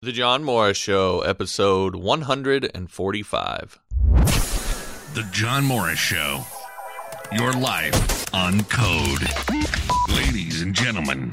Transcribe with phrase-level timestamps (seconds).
[0.00, 3.80] The John Morris Show, episode 145.
[5.14, 6.44] The John Morris Show.
[7.32, 9.26] Your life on code.
[10.08, 11.32] Ladies and gentlemen,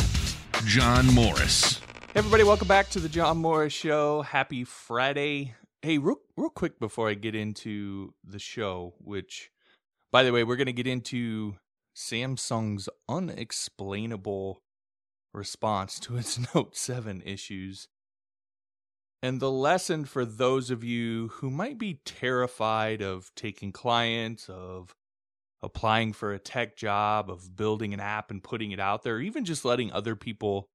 [0.66, 1.78] John Morris.
[1.78, 4.24] Hey everybody, welcome back to the John Morris Show.
[4.24, 5.54] Happy Friday.
[5.84, 9.52] Hey, real, real quick before I get into the show, which,
[10.12, 11.58] by the way, we're going to get into
[11.96, 14.64] Samsung's unexplainable
[15.36, 17.90] response to its Note 7 issues.
[19.26, 24.94] And the lesson for those of you who might be terrified of taking clients, of
[25.64, 29.44] applying for a tech job, of building an app and putting it out there, even
[29.44, 30.70] just letting other people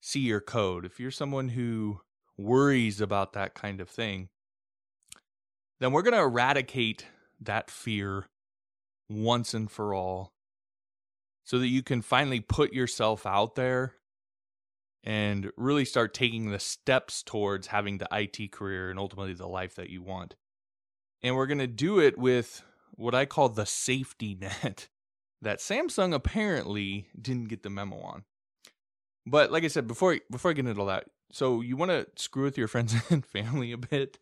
[0.00, 0.86] see your code.
[0.86, 2.00] If you're someone who
[2.38, 4.30] worries about that kind of thing,
[5.78, 7.04] then we're going to eradicate
[7.38, 8.28] that fear
[9.10, 10.32] once and for all
[11.44, 13.97] so that you can finally put yourself out there
[15.08, 19.74] and really start taking the steps towards having the IT career and ultimately the life
[19.76, 20.36] that you want.
[21.22, 24.88] And we're going to do it with what I call the safety net
[25.40, 28.24] that Samsung apparently didn't get the memo on.
[29.26, 32.06] But like I said before, before I get into all that, so you want to
[32.16, 34.18] screw with your friends and family a bit.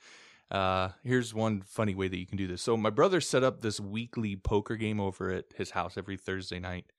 [0.53, 2.62] Uh, here's one funny way that you can do this.
[2.62, 6.61] So my brother set up this weekly poker game over at his house every Thursday
[6.61, 6.92] night.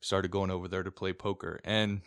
[0.00, 2.02] Started going over there to play poker, and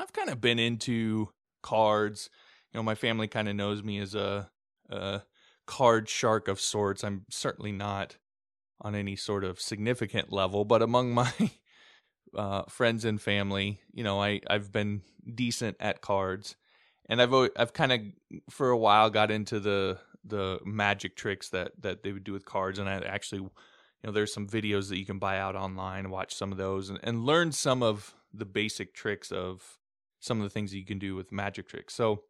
[0.00, 1.30] I've kind of been into
[1.62, 2.30] cards.
[2.72, 4.50] You know, my family kind of knows me as a,
[4.90, 5.22] a
[5.66, 7.04] card shark of sorts.
[7.04, 8.16] I'm certainly not
[8.80, 11.32] on any sort of significant level, but among my
[12.36, 15.02] uh, friends and family, you know, I I've been
[15.34, 16.56] decent at cards,
[17.08, 18.00] and I've I've kind of
[18.50, 22.44] for a while got into the the magic tricks that that they would do with
[22.44, 23.50] cards, and I actually, you
[24.04, 27.00] know, there's some videos that you can buy out online, watch some of those, and,
[27.02, 29.77] and learn some of the basic tricks of
[30.20, 31.94] some of the things you can do with magic tricks.
[31.94, 32.22] So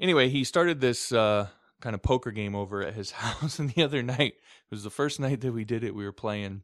[0.00, 1.48] anyway, he started this uh,
[1.80, 4.90] kind of poker game over at his house, and the other night it was the
[4.90, 5.94] first night that we did it.
[5.94, 6.62] We were playing,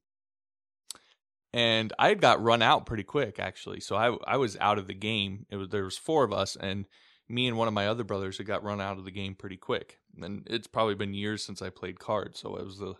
[1.53, 3.81] and I got run out pretty quick actually.
[3.81, 5.47] So I I was out of the game.
[5.51, 6.87] It was there was four of us, and
[7.29, 9.57] me and one of my other brothers had got run out of the game pretty
[9.57, 9.99] quick.
[10.21, 12.95] And it's probably been years since I played cards, so it was a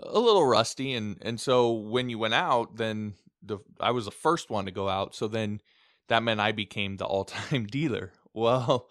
[0.00, 0.94] a little rusty.
[0.94, 4.70] And and so when you went out, then the I was the first one to
[4.70, 5.14] go out.
[5.14, 5.60] So then
[6.10, 8.12] that meant I became the all-time dealer.
[8.34, 8.90] Well,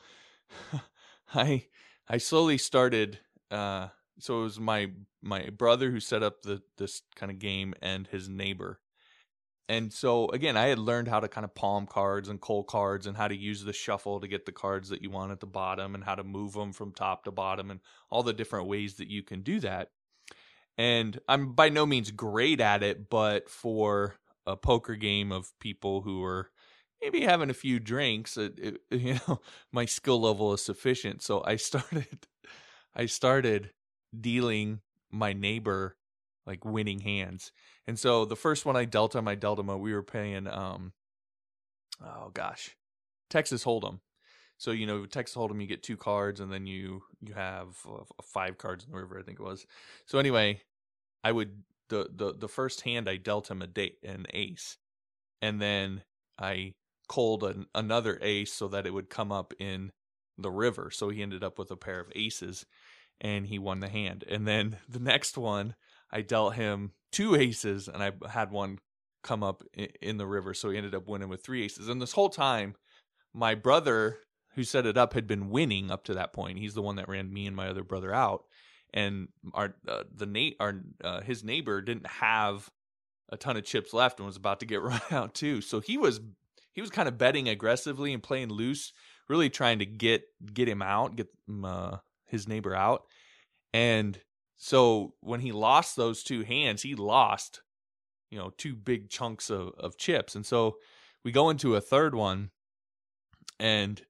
[1.34, 1.68] I
[2.07, 3.19] I slowly started.
[3.52, 4.91] Uh, so it was my
[5.22, 8.79] my brother who set up the this kind of game and his neighbor.
[9.68, 13.06] And so again, I had learned how to kind of palm cards and cull cards
[13.06, 15.46] and how to use the shuffle to get the cards that you want at the
[15.46, 18.96] bottom and how to move them from top to bottom and all the different ways
[18.96, 19.91] that you can do that.
[20.78, 24.16] And I'm by no means great at it, but for
[24.47, 26.50] a poker game of people who are
[27.01, 31.21] maybe having a few drinks, it, it, you know, my skill level is sufficient.
[31.21, 32.27] So I started,
[32.95, 33.71] I started
[34.19, 35.97] dealing my neighbor
[36.45, 37.51] like winning hands.
[37.87, 39.67] And so the first one I dealt him, I dealt him.
[39.79, 40.93] We were paying, um,
[42.03, 42.75] oh gosh,
[43.29, 43.99] Texas Hold'em.
[44.57, 48.03] So you know, Texas Hold'em, you get two cards, and then you you have uh,
[48.21, 49.17] five cards in the river.
[49.17, 49.66] I think it was.
[50.05, 50.61] So anyway,
[51.23, 54.77] I would the the the first hand I dealt him a date an ace,
[55.41, 56.03] and then
[56.37, 56.73] I
[57.09, 59.92] called an, another ace so that it would come up in
[60.38, 60.90] the river.
[60.92, 62.66] So he ended up with a pair of aces
[63.20, 64.24] and he won the hand.
[64.30, 65.75] And then the next one,
[66.12, 68.80] I dealt him two aces and I had one
[69.22, 69.64] come up
[70.02, 70.53] in the river.
[70.53, 71.90] So he ended up winning with three aces.
[71.90, 72.75] And this whole time,
[73.34, 74.20] my brother
[74.56, 76.58] who set it up had been winning up to that point.
[76.58, 78.46] He's the one that ran me and my other brother out.
[78.94, 82.70] And our uh, the Nate our uh, his neighbor didn't have
[83.31, 85.62] a ton of chips left and was about to get run out too.
[85.62, 86.20] So he was
[86.79, 88.94] he was kind of betting aggressively and playing loose,
[89.28, 90.23] really trying to get
[90.53, 91.28] get him out, get
[91.62, 93.03] uh, his neighbor out.
[93.73, 94.17] And
[94.56, 97.62] so when he lost those two hands, he lost,
[98.31, 100.35] you know, two big chunks of, of chips.
[100.35, 100.78] And so
[101.25, 102.51] we go into a third one,
[103.59, 104.01] and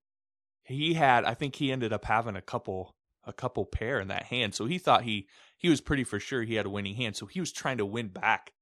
[0.62, 2.94] he had, I think he ended up having a couple
[3.26, 4.54] a couple pair in that hand.
[4.54, 5.28] So he thought he
[5.58, 7.16] he was pretty for sure he had a winning hand.
[7.16, 8.54] So he was trying to win back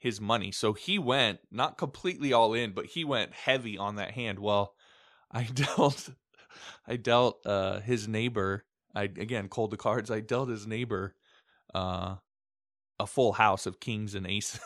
[0.00, 0.50] his money.
[0.50, 4.40] So he went not completely all in, but he went heavy on that hand.
[4.40, 4.74] Well,
[5.30, 6.08] I dealt
[6.88, 8.64] I dealt uh his neighbor
[8.94, 10.10] I again called the cards.
[10.10, 11.14] I dealt his neighbor
[11.72, 12.16] uh
[12.98, 14.60] a full house of kings and aces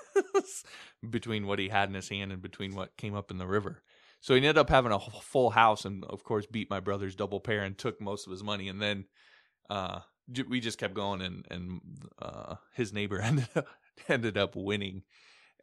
[1.10, 3.82] between what he had in his hand and between what came up in the river.
[4.20, 7.40] So he ended up having a full house and of course beat my brother's double
[7.40, 9.04] pair and took most of his money and then
[9.68, 10.00] uh
[10.48, 11.80] we just kept going and and
[12.22, 13.66] uh his neighbor ended up
[14.08, 15.02] ended up winning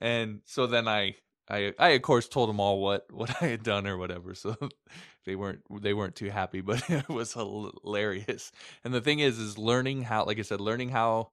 [0.02, 1.16] and so then I
[1.50, 4.56] I I of course told them all what what I had done or whatever, so
[5.26, 8.52] they weren't they weren't too happy, but it was hilarious.
[8.84, 11.30] And the thing is, is learning how, like I said, learning how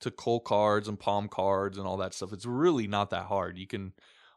[0.00, 2.32] to cull cards and palm cards and all that stuff.
[2.32, 3.58] It's really not that hard.
[3.58, 3.92] You can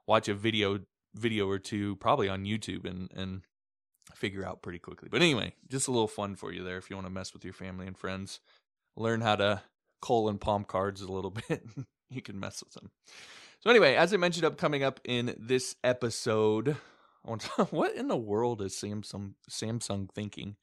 [0.07, 0.79] watch a video
[1.15, 3.41] video or two, probably on YouTube, and and
[4.15, 5.09] figure out pretty quickly.
[5.11, 7.43] But anyway, just a little fun for you there if you want to mess with
[7.43, 8.39] your family and friends.
[8.95, 9.63] Learn how to
[10.01, 11.63] cull and palm cards a little bit.
[12.13, 12.91] You can mess with them.
[13.59, 16.77] So anyway, as I mentioned up coming up in this episode,
[17.69, 20.57] what in the world is Samsung Samsung thinking?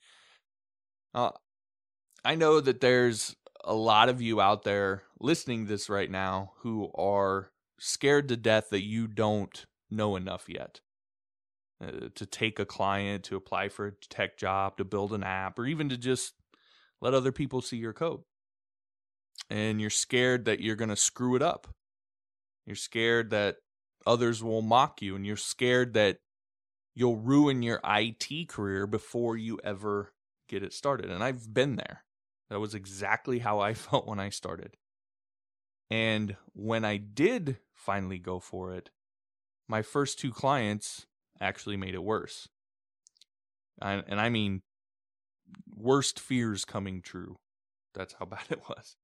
[1.15, 1.31] Uh,
[2.25, 6.53] I know that there's a lot of you out there listening to this right now
[6.59, 10.81] who are scared to death that you don't know enough yet
[11.83, 15.59] uh, to take a client, to apply for a tech job, to build an app,
[15.59, 16.35] or even to just
[17.01, 18.21] let other people see your code.
[19.51, 21.67] And you're scared that you're going to screw it up.
[22.67, 23.57] You're scared that
[24.07, 26.19] others will mock you, and you're scared that
[26.95, 30.13] you'll ruin your IT career before you ever
[30.49, 31.11] get it started.
[31.11, 32.05] And I've been there.
[32.49, 34.77] That was exactly how I felt when I started.
[35.91, 38.91] And when I did finally go for it,
[39.69, 41.07] my first two clients
[41.41, 42.49] actually made it worse.
[43.83, 44.63] And, and I mean,
[45.75, 47.37] worst fears coming true.
[47.95, 48.97] That's how bad it was.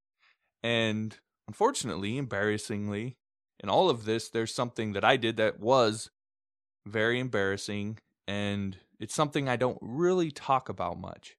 [0.67, 1.15] And
[1.47, 3.15] unfortunately, embarrassingly,
[3.63, 6.09] in all of this, there's something that I did that was
[6.85, 7.99] very embarrassing.
[8.27, 11.37] And it's something I don't really talk about much.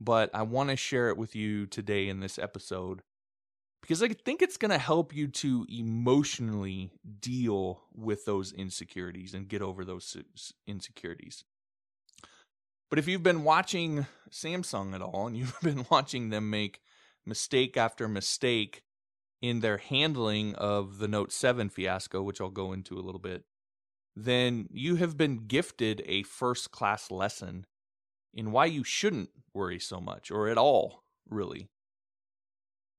[0.00, 3.02] But I want to share it with you today in this episode
[3.82, 6.90] because I think it's going to help you to emotionally
[7.20, 10.16] deal with those insecurities and get over those
[10.66, 11.44] insecurities.
[12.88, 16.80] But if you've been watching Samsung at all and you've been watching them make
[17.26, 18.82] mistake after mistake
[19.40, 23.44] in their handling of the Note 7 fiasco, which I'll go into a little bit,
[24.16, 27.66] then you have been gifted a first class lesson
[28.32, 31.68] in why you shouldn't worry so much or at all, really.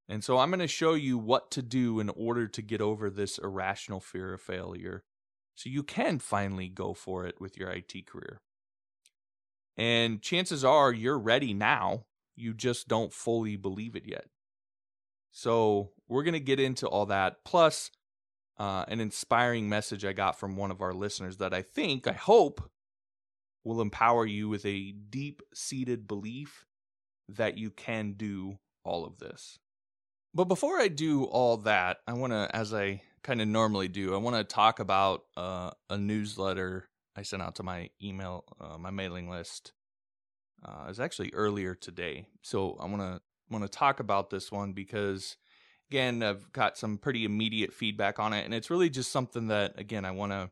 [0.07, 3.09] And so I'm going to show you what to do in order to get over
[3.09, 5.03] this irrational fear of failure
[5.55, 8.41] so you can finally go for it with your IT career.
[9.77, 12.05] And chances are you're ready now,
[12.35, 14.25] you just don't fully believe it yet.
[15.31, 17.91] So we're going to get into all that, plus
[18.57, 22.13] uh, an inspiring message I got from one of our listeners that I think, I
[22.13, 22.69] hope,
[23.63, 26.65] will empower you with a deep seated belief
[27.27, 29.59] that you can do all of this.
[30.33, 34.13] But before I do all that, I want to, as I kind of normally do,
[34.13, 38.77] I want to talk about uh, a newsletter I sent out to my email, uh,
[38.77, 39.71] my mailing list.
[40.63, 44.51] Uh, it was actually earlier today, so I want to want to talk about this
[44.51, 45.37] one because,
[45.89, 49.79] again, I've got some pretty immediate feedback on it, and it's really just something that,
[49.79, 50.49] again, I want to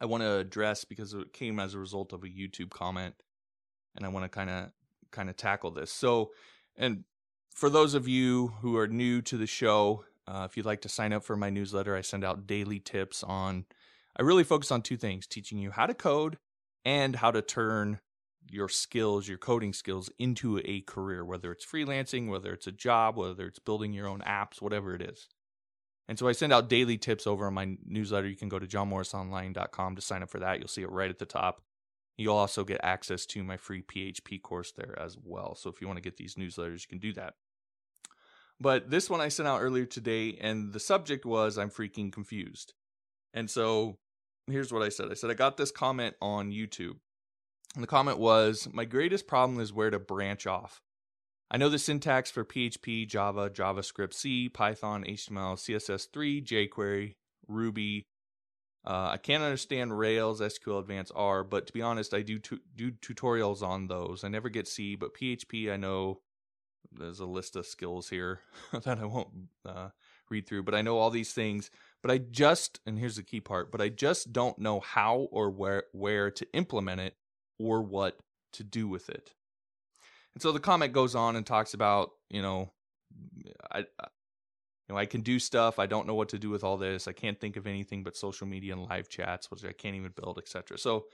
[0.00, 3.14] I want to address because it came as a result of a YouTube comment,
[3.96, 4.70] and I want to kind of
[5.10, 5.92] kind of tackle this.
[5.92, 6.30] So,
[6.76, 7.04] and
[7.54, 10.88] for those of you who are new to the show, uh, if you'd like to
[10.88, 13.64] sign up for my newsletter, I send out daily tips on.
[14.16, 16.38] I really focus on two things teaching you how to code
[16.84, 18.00] and how to turn
[18.50, 23.16] your skills, your coding skills, into a career, whether it's freelancing, whether it's a job,
[23.16, 25.28] whether it's building your own apps, whatever it is.
[26.08, 28.28] And so I send out daily tips over on my newsletter.
[28.28, 30.58] You can go to johnmorrisonline.com to sign up for that.
[30.58, 31.62] You'll see it right at the top.
[32.16, 35.54] You'll also get access to my free PHP course there as well.
[35.54, 37.34] So if you want to get these newsletters, you can do that.
[38.60, 42.74] But this one I sent out earlier today, and the subject was I'm freaking confused.
[43.32, 43.96] And so
[44.46, 46.96] here's what I said I said, I got this comment on YouTube.
[47.74, 50.80] And the comment was, My greatest problem is where to branch off.
[51.50, 57.14] I know the syntax for PHP, Java, JavaScript, C, Python, HTML, CSS3, jQuery,
[57.48, 58.06] Ruby,
[58.84, 62.60] uh, I can't understand Rails, SQL Advanced R, but to be honest, I do tu-
[62.74, 64.24] do tutorials on those.
[64.24, 66.20] I never get C, but PHP I know
[66.90, 68.40] there's a list of skills here
[68.72, 69.28] that I won't
[69.66, 69.90] uh,
[70.30, 71.70] read through, but I know all these things.
[72.02, 75.50] But I just and here's the key part, but I just don't know how or
[75.50, 77.16] where where to implement it
[77.60, 78.18] or what
[78.54, 79.34] to do with it.
[80.34, 82.72] And so the comment goes on and talks about, you know,
[83.70, 83.84] I you
[84.88, 85.78] know, I can do stuff.
[85.78, 87.06] I don't know what to do with all this.
[87.06, 90.12] I can't think of anything but social media and live chats, which I can't even
[90.20, 90.78] build, etc.
[90.78, 91.06] So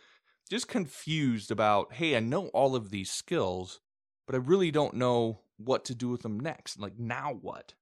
[0.48, 3.80] just confused about, hey, I know all of these skills,
[4.26, 6.78] but I really don't know what to do with them next.
[6.78, 7.74] Like now what?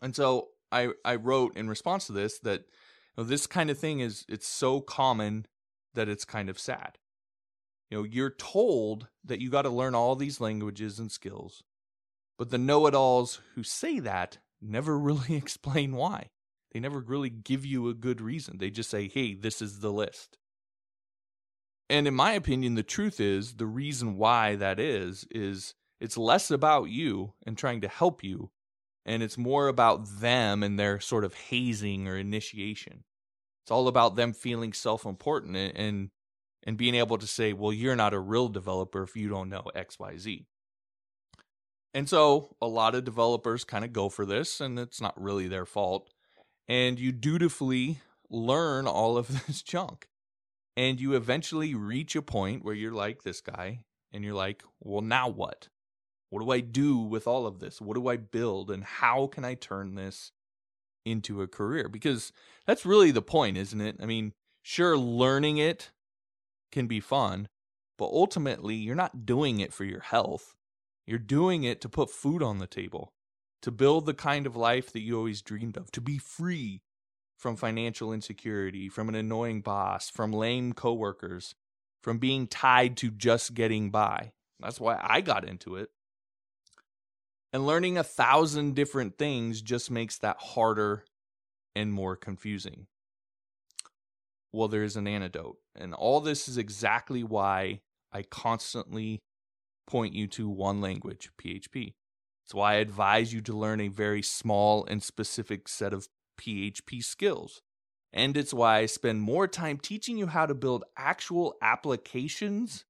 [0.00, 2.60] And so I I wrote in response to this that
[3.16, 5.46] you know, this kind of thing is it's so common
[5.94, 6.98] that it's kind of sad.
[7.90, 11.62] You know, you're told that you got to learn all these languages and skills,
[12.38, 16.30] but the know-it-alls who say that never really explain why.
[16.72, 18.58] They never really give you a good reason.
[18.58, 20.36] They just say, hey, this is the list.
[21.88, 26.50] And in my opinion, the truth is the reason why that is, is it's less
[26.50, 28.50] about you and trying to help you,
[29.06, 33.04] and it's more about them and their sort of hazing or initiation.
[33.64, 36.10] It's all about them feeling self important and
[36.64, 39.64] and being able to say, well, you're not a real developer if you don't know
[39.74, 40.44] XYZ.
[41.94, 45.48] And so a lot of developers kind of go for this, and it's not really
[45.48, 46.10] their fault.
[46.68, 50.08] And you dutifully learn all of this junk.
[50.76, 55.02] And you eventually reach a point where you're like this guy, and you're like, well,
[55.02, 55.68] now what?
[56.30, 57.80] What do I do with all of this?
[57.80, 58.70] What do I build?
[58.70, 60.32] And how can I turn this
[61.04, 61.88] into a career?
[61.88, 62.32] Because
[62.66, 63.96] that's really the point, isn't it?
[64.00, 65.90] I mean, sure, learning it
[66.70, 67.48] can be fun,
[67.96, 70.54] but ultimately, you're not doing it for your health.
[71.06, 73.12] You're doing it to put food on the table,
[73.62, 76.82] to build the kind of life that you always dreamed of, to be free
[77.38, 81.54] from financial insecurity, from an annoying boss, from lame coworkers,
[82.02, 84.32] from being tied to just getting by.
[84.60, 85.90] That's why I got into it.
[87.52, 91.04] And learning a thousand different things just makes that harder
[91.74, 92.86] and more confusing.
[94.52, 95.58] Well, there is an antidote.
[95.74, 97.80] And all this is exactly why
[98.12, 99.20] I constantly
[99.86, 101.94] point you to one language, PHP.
[102.44, 106.08] It's why I advise you to learn a very small and specific set of
[106.40, 107.60] PHP skills.
[108.12, 112.86] And it's why I spend more time teaching you how to build actual applications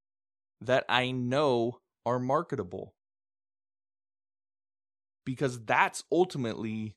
[0.61, 2.93] that I know are marketable.
[5.25, 6.95] Because that's ultimately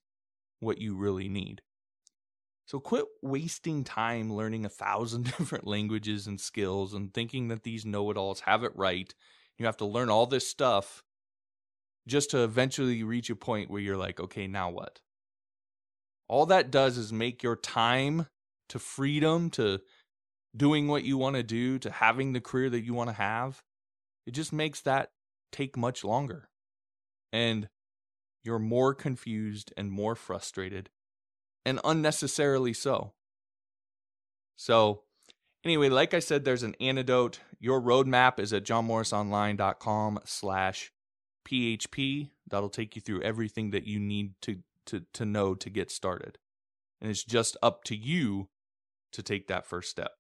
[0.60, 1.62] what you really need.
[2.66, 7.84] So quit wasting time learning a thousand different languages and skills and thinking that these
[7.84, 9.12] know it alls have it right.
[9.58, 11.02] You have to learn all this stuff
[12.06, 15.00] just to eventually reach a point where you're like, okay, now what?
[16.28, 18.26] All that does is make your time
[18.70, 19.80] to freedom, to
[20.56, 23.62] doing what you want to do, to having the career that you want to have,
[24.26, 25.10] it just makes that
[25.50, 26.48] take much longer.
[27.32, 27.68] And
[28.42, 30.90] you're more confused and more frustrated
[31.64, 33.12] and unnecessarily so.
[34.56, 35.02] So,
[35.64, 37.40] anyway, like I said, there's an antidote.
[37.58, 40.92] Your roadmap is at johnmorrisonline.com slash
[41.48, 42.30] PHP.
[42.48, 46.38] That'll take you through everything that you need to, to, to know to get started.
[47.00, 48.48] And it's just up to you
[49.12, 50.12] to take that first step.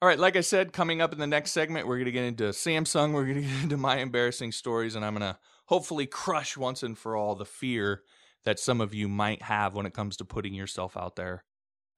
[0.00, 2.24] All right, like I said, coming up in the next segment, we're going to get
[2.24, 3.12] into Samsung.
[3.12, 6.82] We're going to get into my embarrassing stories, and I'm going to hopefully crush once
[6.82, 8.02] and for all the fear
[8.44, 11.44] that some of you might have when it comes to putting yourself out there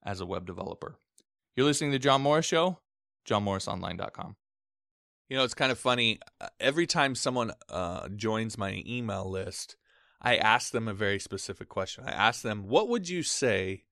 [0.03, 0.99] as a web developer.
[1.55, 2.79] You're listening to John Morris Show,
[3.27, 4.35] johnmorrisonline.com.
[5.29, 6.19] You know, it's kind of funny.
[6.39, 9.75] Uh, every time someone uh, joins my email list,
[10.21, 12.03] I ask them a very specific question.
[12.05, 13.85] I ask them, "What would you say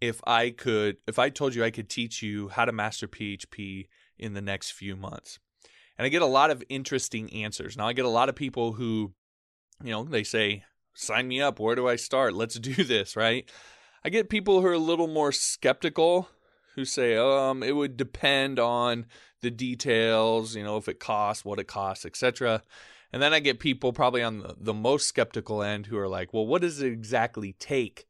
[0.00, 3.88] if I could, if I told you I could teach you how to master PHP
[4.18, 5.38] in the next few months?"
[5.96, 7.76] And I get a lot of interesting answers.
[7.76, 9.14] Now, I get a lot of people who,
[9.82, 11.58] you know, they say, sign me up.
[11.60, 12.34] Where do I start?
[12.34, 13.48] Let's do this, right?
[14.04, 16.28] I get people who are a little more skeptical
[16.74, 19.06] who say, um, it would depend on
[19.40, 22.62] the details, you know, if it costs, what it costs, etc.
[23.12, 26.32] And then I get people probably on the, the most skeptical end who are like,
[26.32, 28.06] well, what does it exactly take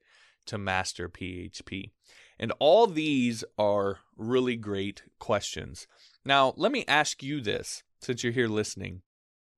[0.46, 1.90] to master PHP?
[2.38, 5.86] And all these are really great questions.
[6.24, 9.02] Now, let me ask you this since you're here listening.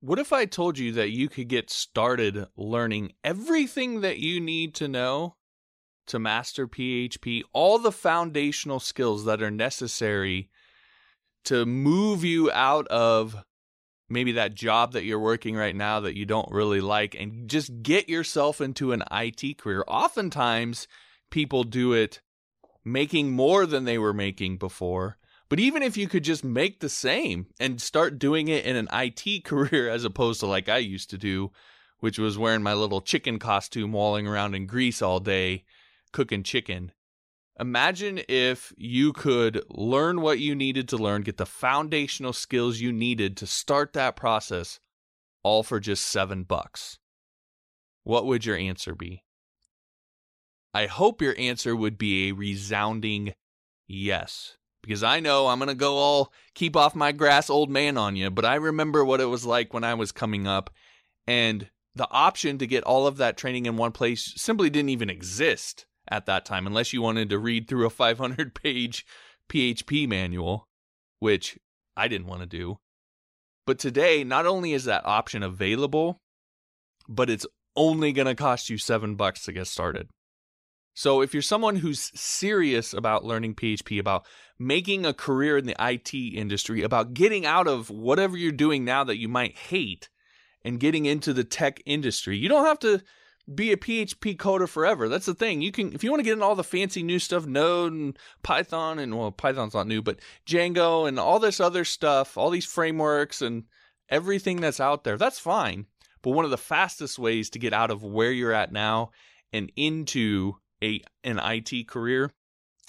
[0.01, 4.75] What if I told you that you could get started learning everything that you need
[4.77, 5.37] to know
[6.09, 10.51] to master PHP, all the foundational skills that are necessary
[11.45, 13.43] to move you out of
[14.09, 17.83] maybe that job that you're working right now that you don't really like and just
[17.83, 19.83] get yourself into an IT career?
[19.89, 20.87] Oftentimes,
[21.31, 22.21] people do it
[22.85, 25.17] making more than they were making before
[25.49, 28.89] but even if you could just make the same and start doing it in an
[28.93, 31.53] IT career as opposed to like I used to do,
[32.01, 35.65] which was wearing my little chicken costume, walling around in grease all day,
[36.13, 36.93] cooking chicken.
[37.59, 42.93] Imagine if you could learn what you needed to learn, get the foundational skills you
[42.93, 44.79] needed to start that process,
[45.43, 46.99] all for just seven bucks.
[48.03, 49.25] What would your answer be?
[50.75, 53.33] I hope your answer would be a resounding
[53.87, 57.99] yes because I know I'm going to go all keep off my grass old man
[57.99, 60.71] on you, but I remember what it was like when I was coming up
[61.27, 65.11] and the option to get all of that training in one place simply didn't even
[65.11, 69.05] exist at that time unless you wanted to read through a 500 page
[69.49, 70.69] PHP manual,
[71.19, 71.59] which
[71.97, 72.79] I didn't want to do.
[73.67, 76.21] But today, not only is that option available,
[77.09, 80.09] but it's only going to cost you 7 bucks to get started.
[80.97, 84.25] So if you're someone who's serious about learning PHP, about
[84.59, 89.05] making a career in the IT industry, about getting out of whatever you're doing now
[89.05, 90.09] that you might hate
[90.65, 93.03] and getting into the tech industry, you don't have to
[93.55, 95.07] be a PHP coder forever.
[95.07, 95.61] That's the thing.
[95.61, 98.19] You can if you want to get in all the fancy new stuff, Node and
[98.43, 102.65] Python and well, Python's not new, but Django and all this other stuff, all these
[102.65, 103.65] frameworks and
[104.09, 105.19] everything that's out there.
[105.19, 105.89] That's fine.
[106.23, 109.11] But one of the fastest ways to get out of where you're at now
[109.53, 110.55] and into
[110.87, 112.31] a an IT career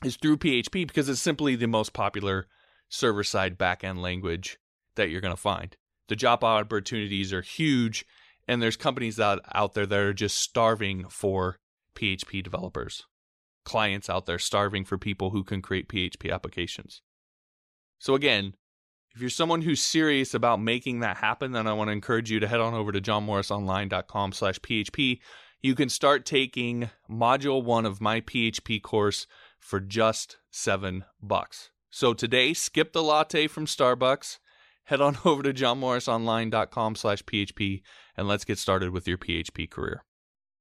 [0.03, 2.47] is through PHP because it's simply the most popular
[2.89, 4.57] server side backend language
[4.95, 5.75] that you're going to find.
[6.07, 8.05] The job opportunities are huge
[8.47, 11.59] and there's companies out, out there that are just starving for
[11.95, 13.03] PHP developers.
[13.65, 17.01] Clients out there starving for people who can create PHP applications.
[17.99, 18.53] So again,
[19.13, 22.39] if you're someone who's serious about making that happen, then I want to encourage you
[22.39, 25.19] to head on over to johnmorrisonline.com slash PHP.
[25.61, 29.25] You can start taking module one of my PHP course
[29.59, 31.71] for just seven bucks.
[31.89, 34.37] So today, skip the latte from Starbucks,
[34.85, 37.81] head on over to johnmorrisonline.com slash PHP,
[38.15, 40.03] and let's get started with your PHP career.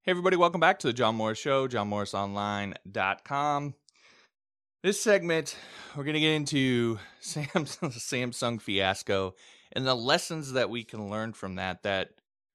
[0.03, 3.75] Hey everybody, welcome back to the John Morris Show, johnmorrisonline.com.
[4.83, 5.59] This segment,
[5.95, 9.35] we're going to get into Samsung, Samsung fiasco
[9.73, 12.11] and the lessons that we can learn from that that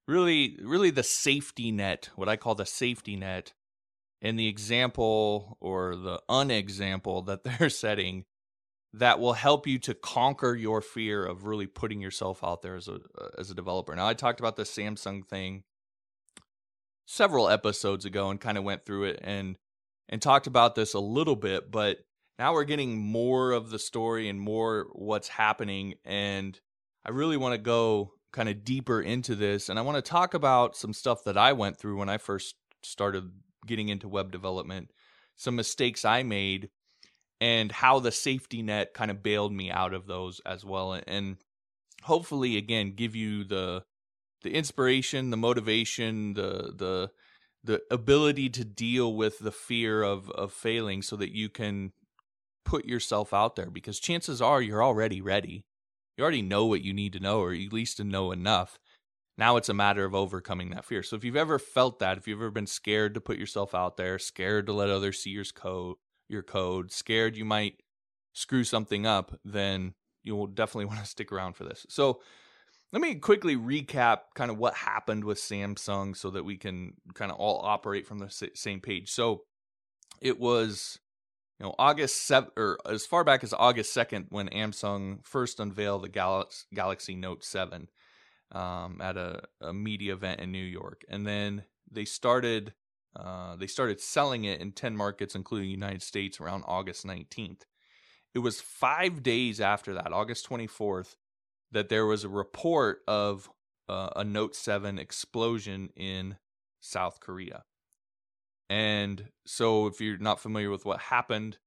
[0.07, 3.53] really really the safety net, what I call the safety net
[4.21, 8.25] and the example or the unexample that they're setting
[8.93, 12.87] that will help you to conquer your fear of really putting yourself out there as
[12.87, 12.99] a
[13.37, 13.95] as a developer.
[13.95, 15.63] Now I talked about the Samsung thing
[17.05, 19.57] several episodes ago and kind of went through it and
[20.09, 21.99] and talked about this a little bit, but
[22.37, 26.59] now we're getting more of the story and more what's happening and
[27.05, 30.33] I really want to go kind of deeper into this and I want to talk
[30.33, 33.31] about some stuff that I went through when I first started
[33.67, 34.91] getting into web development,
[35.35, 36.69] some mistakes I made
[37.39, 41.37] and how the safety net kind of bailed me out of those as well and
[42.03, 43.83] hopefully again give you the
[44.43, 47.11] the inspiration, the motivation, the the
[47.63, 51.91] the ability to deal with the fear of of failing so that you can
[52.65, 55.63] put yourself out there because chances are you're already ready.
[56.17, 58.79] You already know what you need to know, or at least to know enough.
[59.37, 61.03] Now it's a matter of overcoming that fear.
[61.03, 63.97] So if you've ever felt that, if you've ever been scared to put yourself out
[63.97, 65.95] there, scared to let others see your code,
[66.27, 67.81] your code, scared you might
[68.33, 69.93] screw something up, then
[70.23, 71.85] you will definitely want to stick around for this.
[71.89, 72.21] So
[72.91, 77.31] let me quickly recap kind of what happened with Samsung so that we can kind
[77.31, 79.11] of all operate from the same page.
[79.11, 79.43] So
[80.21, 80.99] it was
[81.61, 86.03] you know August 7 or as far back as August 2nd when Samsung first unveiled
[86.03, 87.87] the Galaxy, Galaxy Note 7
[88.51, 92.73] um, at a, a, media event in New York, and then they started
[93.15, 97.63] uh, they started selling it in 10 markets, including the United States, around August 19th.
[98.33, 101.15] It was five days after that, August 24th,
[101.71, 103.49] that there was a report of
[103.89, 106.37] uh, a Note 7 explosion in
[106.79, 107.65] South Korea.
[108.71, 111.57] And so, if you're not familiar with what happened,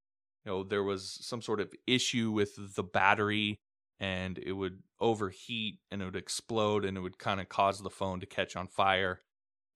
[0.42, 3.58] you know, there was some sort of issue with the battery
[4.00, 7.90] and it would overheat and it would explode and it would kind of cause the
[7.90, 9.20] phone to catch on fire.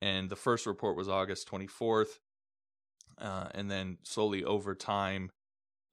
[0.00, 2.18] And the first report was August 24th.
[3.18, 5.30] Uh, and then slowly over time,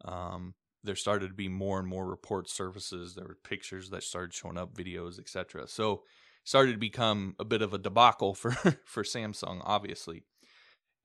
[0.05, 0.53] um,
[0.85, 3.13] there started to be more and more report services.
[3.13, 5.67] There were pictures that started showing up, videos, etc.
[5.67, 6.03] So
[6.45, 8.51] started to become a bit of a debacle for
[8.85, 10.23] for Samsung, obviously.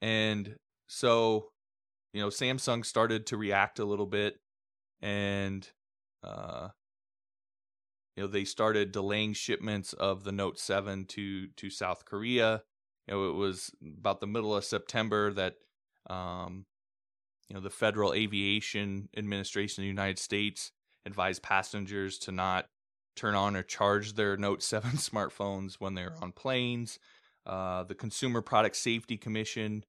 [0.00, 0.56] And
[0.88, 1.50] so,
[2.12, 4.38] you know, Samsung started to react a little bit
[5.00, 5.68] and
[6.22, 6.68] uh
[8.16, 12.62] you know, they started delaying shipments of the Note 7 to to South Korea.
[13.06, 15.54] You know, it was about the middle of September that
[16.08, 16.66] um
[17.48, 20.70] you know, the Federal Aviation Administration of the United States
[21.04, 22.66] advised passengers to not
[23.16, 26.98] turn on or charge their Note 7 smartphones when they're on planes.
[27.46, 29.84] Uh, the Consumer Product Safety Commission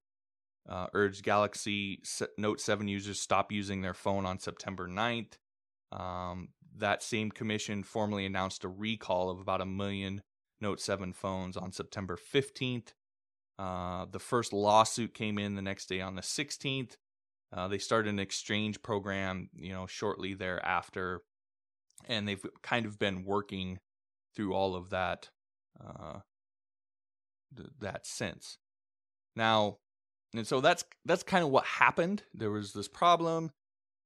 [0.68, 2.02] uh, urged Galaxy
[2.38, 5.34] Note 7 users stop using their phone on September 9th.
[5.90, 6.48] Um,
[6.78, 10.22] that same commission formally announced a recall of about a million
[10.60, 12.92] Note 7 phones on September 15th.
[13.58, 16.96] Uh, the first lawsuit came in the next day on the 16th.
[17.54, 21.20] Uh, they started an exchange program, you know, shortly thereafter,
[22.08, 23.78] and they've kind of been working
[24.34, 25.28] through all of that
[25.84, 26.20] uh,
[27.54, 28.56] th- that since.
[29.36, 29.78] Now,
[30.34, 32.22] and so that's that's kind of what happened.
[32.34, 33.50] There was this problem,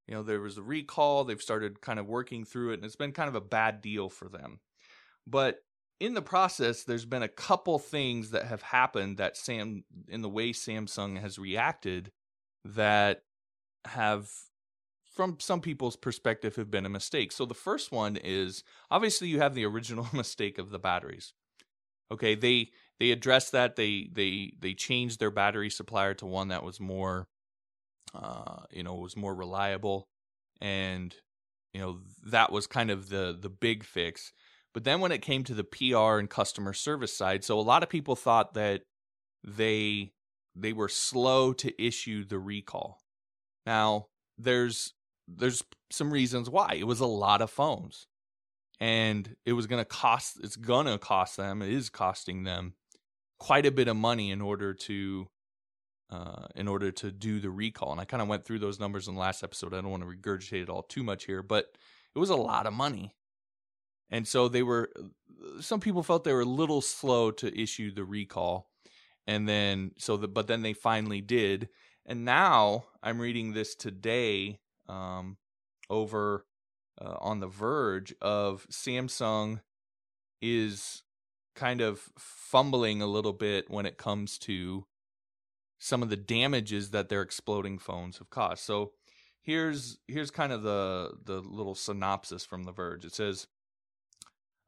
[0.09, 1.25] you know, there was a recall.
[1.25, 4.09] They've started kind of working through it, and it's been kind of a bad deal
[4.09, 4.61] for them.
[5.27, 5.61] But
[5.99, 10.29] in the process, there's been a couple things that have happened that Sam, in the
[10.29, 12.12] way Samsung has reacted,
[12.65, 13.23] that
[13.87, 14.29] have
[15.15, 17.33] from some people's perspective have been a mistake.
[17.33, 21.33] So the first one is obviously you have the original mistake of the batteries.
[22.12, 23.77] Okay, they they addressed that.
[23.77, 27.29] They they they changed their battery supplier to one that was more
[28.15, 30.09] uh you know, was more reliable
[30.61, 31.15] and
[31.75, 34.33] you know that was kind of the the big fix.
[34.73, 37.83] But then when it came to the PR and customer service side, so a lot
[37.83, 38.83] of people thought that
[39.43, 40.13] they
[40.55, 43.01] they were slow to issue the recall.
[43.67, 44.07] Now,
[44.39, 44.95] there's
[45.29, 46.75] there's some reasons why.
[46.79, 48.07] It was a lot of phones.
[48.79, 52.75] And it was going to cost it's going to cost them, it is costing them
[53.38, 55.29] quite a bit of money in order to
[56.11, 57.92] uh, in order to do the recall.
[57.92, 59.75] And I kind of went through those numbers in the last episode.
[59.75, 61.66] I don't want to regurgitate it all too much here, but
[62.14, 63.14] it was a lot of money.
[64.11, 64.90] And so they were
[65.61, 68.70] some people felt they were a little slow to issue the recall.
[69.27, 71.68] And then so the but then they finally did.
[72.05, 75.38] And now I'm reading this today um,
[75.90, 76.46] over
[77.01, 79.61] uh, on the verge of Samsung
[80.40, 81.03] is
[81.57, 84.87] kind of fumbling a little bit when it comes to
[85.79, 88.62] some of the damages that their exploding phones have caused.
[88.62, 88.92] So
[89.42, 93.05] here's here's kind of the the little synopsis from the verge.
[93.05, 93.47] It says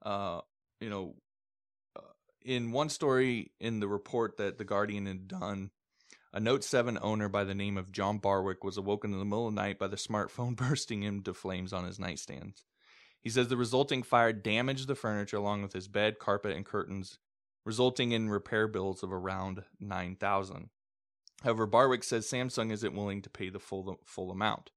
[0.03, 0.41] uh
[0.81, 1.15] you know
[1.97, 2.01] uh,
[2.45, 5.71] in one story in the report that the Guardian had done
[6.33, 9.49] a Note 7 owner by the name of John Barwick was awoken in the middle
[9.49, 12.55] of the night by the smartphone bursting into flames on his nightstand.
[13.29, 17.19] He says the resulting fire damaged the furniture along with his bed, carpet, and curtains,
[17.67, 20.71] resulting in repair bills of around 9000
[21.43, 24.71] However, Barwick says Samsung isn't willing to pay the full full amount.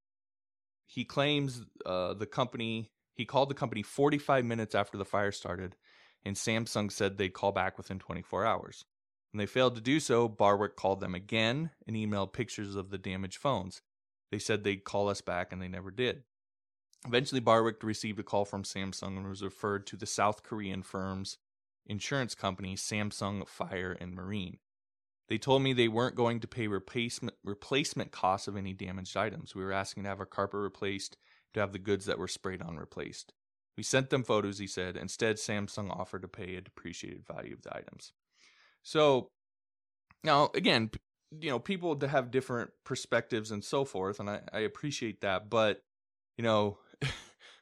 [0.85, 5.77] He claims uh, the company he called the company 45 minutes after the fire started,
[6.25, 8.83] and Samsung said they'd call back within 24 hours.
[9.31, 12.97] When they failed to do so, Barwick called them again and emailed pictures of the
[12.97, 13.81] damaged phones.
[14.29, 16.23] They said they'd call us back, and they never did.
[17.07, 21.37] Eventually, Barwick received a call from Samsung and was referred to the South Korean firm's
[21.87, 24.59] insurance company, Samsung Fire and Marine.
[25.27, 29.55] They told me they weren't going to pay replacement replacement costs of any damaged items.
[29.55, 31.17] We were asking to have our carpet replaced,
[31.53, 33.33] to have the goods that were sprayed on replaced.
[33.77, 34.97] We sent them photos, he said.
[34.97, 38.11] Instead, Samsung offered to pay a depreciated value of the items.
[38.83, 39.29] So
[40.23, 40.91] now again,
[41.39, 45.49] you know, people have different perspectives and so forth, and I, I appreciate that.
[45.49, 45.81] But
[46.37, 46.77] you know,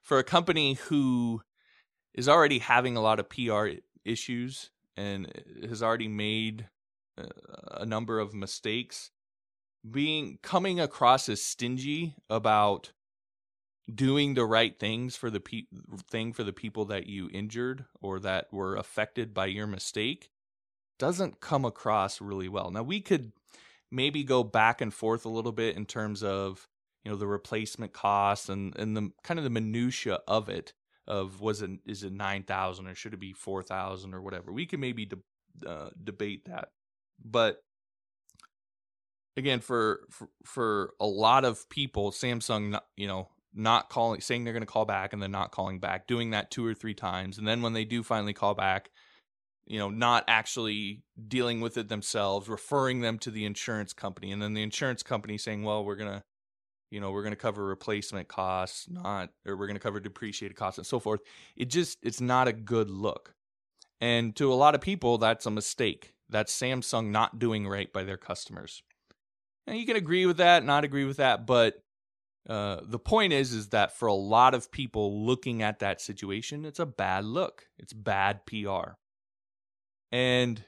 [0.09, 1.39] for a company who
[2.15, 3.67] is already having a lot of PR
[4.03, 6.67] issues and has already made
[7.15, 7.27] uh,
[7.73, 9.11] a number of mistakes,
[9.89, 12.91] being coming across as stingy about
[13.93, 15.67] doing the right things for the pe-
[16.09, 20.31] thing for the people that you injured or that were affected by your mistake
[20.97, 22.71] doesn't come across really well.
[22.71, 23.31] Now we could
[23.91, 26.67] maybe go back and forth a little bit in terms of
[27.03, 30.73] you know the replacement costs and and the kind of the minutia of it
[31.07, 34.51] of was it is it 9000 or should it be 4000 or whatever.
[34.51, 36.69] We could maybe de- uh, debate that.
[37.23, 37.57] But
[39.37, 44.53] again for, for for a lot of people Samsung you know not calling saying they're
[44.53, 47.37] going to call back and then not calling back doing that two or three times
[47.37, 48.89] and then when they do finally call back
[49.69, 54.41] you know, not actually dealing with it themselves, referring them to the insurance company, and
[54.41, 56.23] then the insurance company saying, "Well, we're gonna,
[56.91, 60.87] you know, we're gonna cover replacement costs, not, or we're gonna cover depreciated costs and
[60.87, 61.21] so forth."
[61.55, 63.33] It just, it's not a good look,
[64.01, 66.13] and to a lot of people, that's a mistake.
[66.29, 68.83] That's Samsung not doing right by their customers.
[69.65, 71.83] And you can agree with that, not agree with that, but
[72.47, 76.65] uh, the point is, is that for a lot of people looking at that situation,
[76.65, 77.67] it's a bad look.
[77.77, 78.93] It's bad PR.
[80.11, 80.63] And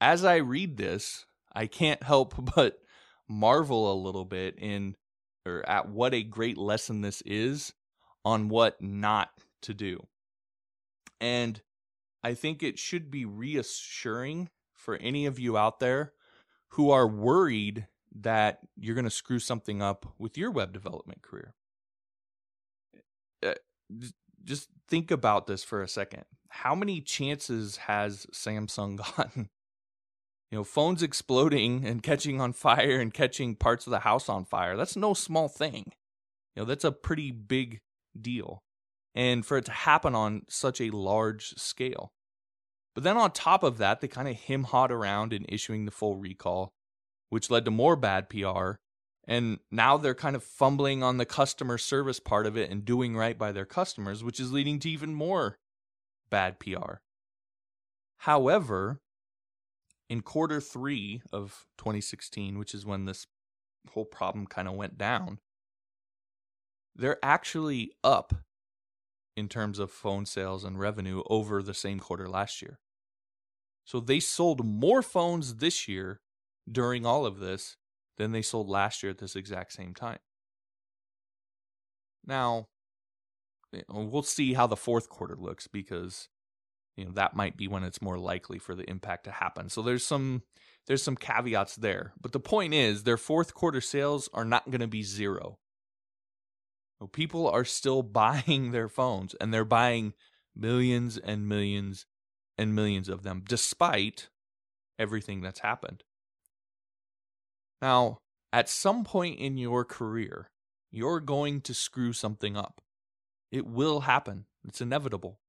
[0.00, 2.78] as I read this, I can't help but
[3.28, 4.96] marvel a little bit in
[5.46, 7.72] or at what a great lesson this is
[8.24, 9.30] on what not
[9.62, 10.06] to do.
[11.20, 11.60] And
[12.22, 16.12] I think it should be reassuring for any of you out there
[16.70, 21.54] who are worried that you're going to screw something up with your web development career.
[23.44, 23.54] Uh,
[24.44, 29.48] just think about this for a second how many chances has Samsung gotten?
[30.52, 34.44] You know, phones exploding and catching on fire and catching parts of the house on
[34.44, 34.76] fire.
[34.76, 35.92] That's no small thing.
[36.54, 37.80] You know, that's a pretty big
[38.20, 38.62] deal.
[39.14, 42.12] And for it to happen on such a large scale.
[42.94, 45.90] But then on top of that, they kind of him hawed around in issuing the
[45.90, 46.74] full recall,
[47.30, 48.72] which led to more bad PR.
[49.26, 53.16] And now they're kind of fumbling on the customer service part of it and doing
[53.16, 55.56] right by their customers, which is leading to even more
[56.28, 56.96] bad PR.
[58.18, 59.00] However,
[60.12, 63.26] in quarter three of 2016, which is when this
[63.94, 65.38] whole problem kind of went down,
[66.94, 68.34] they're actually up
[69.38, 72.78] in terms of phone sales and revenue over the same quarter last year.
[73.86, 76.20] So they sold more phones this year
[76.70, 77.78] during all of this
[78.18, 80.18] than they sold last year at this exact same time.
[82.26, 82.66] Now,
[83.74, 86.28] eh, we'll see how the fourth quarter looks because
[86.96, 89.68] you know that might be when it's more likely for the impact to happen.
[89.68, 90.42] So there's some
[90.86, 92.12] there's some caveats there.
[92.20, 95.58] But the point is their fourth quarter sales are not going to be zero.
[97.12, 100.14] People are still buying their phones and they're buying
[100.54, 102.06] millions and millions
[102.58, 104.28] and millions of them despite
[104.98, 106.04] everything that's happened.
[107.80, 108.18] Now,
[108.52, 110.50] at some point in your career,
[110.90, 112.80] you're going to screw something up.
[113.50, 114.44] It will happen.
[114.64, 115.40] It's inevitable.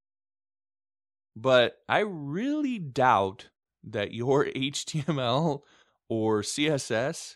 [1.35, 3.49] But I really doubt
[3.83, 5.61] that your HTML
[6.09, 7.35] or CSS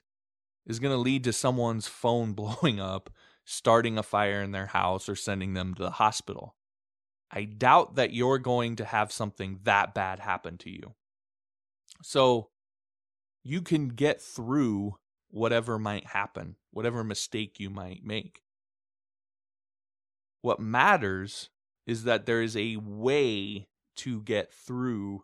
[0.65, 3.09] is going to lead to someone's phone blowing up,
[3.45, 6.55] starting a fire in their house, or sending them to the hospital.
[7.31, 10.93] I doubt that you're going to have something that bad happen to you.
[12.01, 12.49] So
[13.43, 14.95] you can get through
[15.29, 18.41] whatever might happen, whatever mistake you might make.
[20.41, 21.49] What matters
[21.85, 25.23] is that there is a way to get through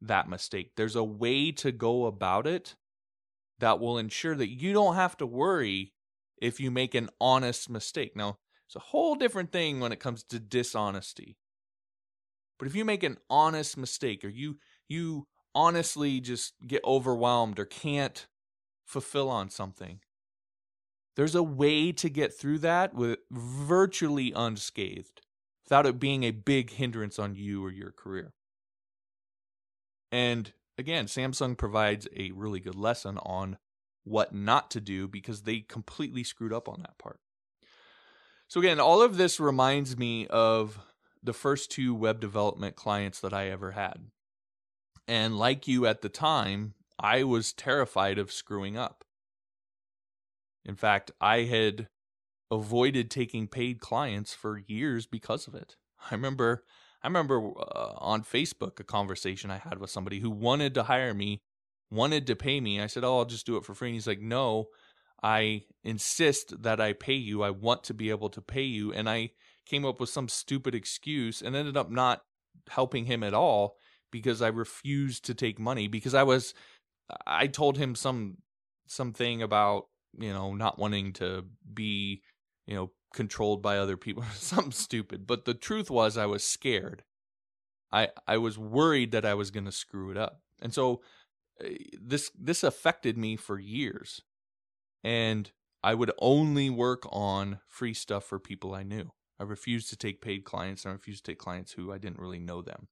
[0.00, 0.72] that mistake.
[0.76, 2.74] There's a way to go about it
[3.58, 5.92] that will ensure that you don't have to worry
[6.40, 8.16] if you make an honest mistake.
[8.16, 11.36] Now, it's a whole different thing when it comes to dishonesty.
[12.58, 17.64] But if you make an honest mistake or you you honestly just get overwhelmed or
[17.64, 18.26] can't
[18.84, 20.00] fulfill on something,
[21.16, 25.20] there's a way to get through that with virtually unscathed
[25.64, 28.32] without it being a big hindrance on you or your career.
[30.10, 33.58] And again, Samsung provides a really good lesson on
[34.04, 37.20] what not to do because they completely screwed up on that part.
[38.48, 40.78] So, again, all of this reminds me of
[41.22, 44.10] the first two web development clients that I ever had.
[45.08, 49.04] And like you at the time, I was terrified of screwing up.
[50.64, 51.88] In fact, I had
[52.52, 55.76] avoided taking paid clients for years because of it.
[56.10, 56.64] I remember
[57.02, 61.14] I remember uh, on Facebook a conversation I had with somebody who wanted to hire
[61.14, 61.40] me,
[61.90, 62.80] wanted to pay me.
[62.80, 64.66] I said, "Oh, I'll just do it for free." And he's like, "No,
[65.22, 67.42] I insist that I pay you.
[67.42, 69.30] I want to be able to pay you." And I
[69.66, 72.22] came up with some stupid excuse and ended up not
[72.68, 73.76] helping him at all
[74.12, 76.54] because I refused to take money because I was
[77.26, 78.38] I told him some
[78.86, 79.86] something about,
[80.18, 82.22] you know, not wanting to be,
[82.66, 85.26] you know, controlled by other people, something stupid.
[85.26, 87.04] But the truth was, I was scared.
[87.92, 91.02] I I was worried that I was going to screw it up, and so
[91.62, 94.22] eh, this this affected me for years.
[95.04, 95.50] And
[95.82, 99.12] I would only work on free stuff for people I knew.
[99.40, 102.20] I refused to take paid clients, and I refused to take clients who I didn't
[102.20, 102.88] really know them.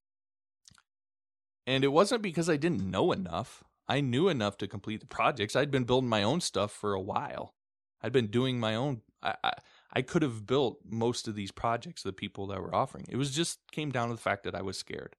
[1.67, 3.63] And it wasn't because I didn't know enough.
[3.89, 5.55] I knew enough to complete the projects.
[5.55, 7.55] I'd been building my own stuff for a while.
[8.03, 9.03] I'd been doing my own.
[9.23, 9.53] I,
[9.93, 13.07] I, could have built most of these projects, the people that were offering.
[13.09, 15.17] It was just came down to the fact that I was scared.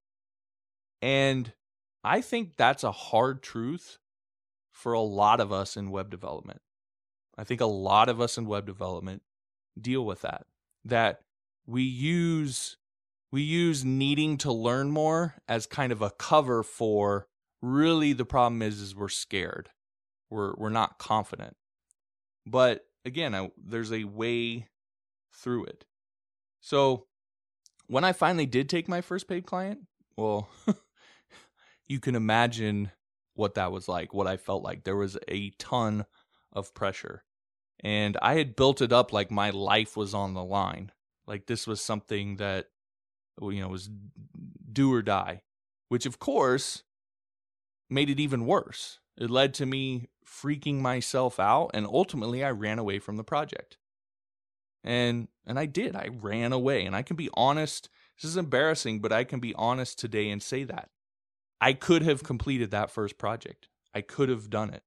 [1.02, 1.54] And
[2.04, 4.00] I think that's a hard truth
[4.72, 6.62] for a lot of us in web development.
[7.38, 9.22] I think a lot of us in web development
[9.80, 10.46] deal with that.
[10.86, 11.22] That
[11.66, 12.78] we use
[13.32, 17.28] we use needing to learn more as kind of a cover for
[17.62, 19.70] really the problem is is we're scared.
[20.30, 21.56] We're we're not confident.
[22.46, 24.68] But again, I, there's a way
[25.34, 25.86] through it.
[26.60, 27.08] So
[27.88, 29.82] when I finally did take my first paid client,
[30.16, 30.50] well,
[31.88, 32.92] you can imagine
[33.34, 34.84] what that was like, what I felt like.
[34.84, 36.06] There was a ton
[36.54, 37.24] of pressure.
[37.84, 40.92] And I had built it up like my life was on the line.
[41.26, 42.68] Like this was something that,
[43.42, 43.90] oh, you know, was
[44.72, 45.42] do or die,
[45.90, 46.84] which of course
[47.90, 49.01] made it even worse.
[49.18, 53.78] It led to me freaking myself out and ultimately I ran away from the project.
[54.84, 55.96] And and I did.
[55.96, 57.90] I ran away and I can be honest.
[58.18, 60.90] This is embarrassing, but I can be honest today and say that.
[61.60, 63.68] I could have completed that first project.
[63.94, 64.84] I could have done it.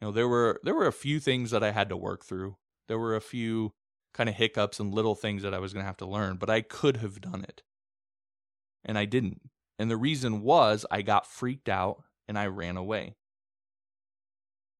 [0.00, 2.56] You know, there were there were a few things that I had to work through.
[2.88, 3.72] There were a few
[4.14, 6.50] kind of hiccups and little things that I was going to have to learn, but
[6.50, 7.62] I could have done it.
[8.84, 9.50] And I didn't.
[9.78, 13.16] And the reason was I got freaked out and I ran away.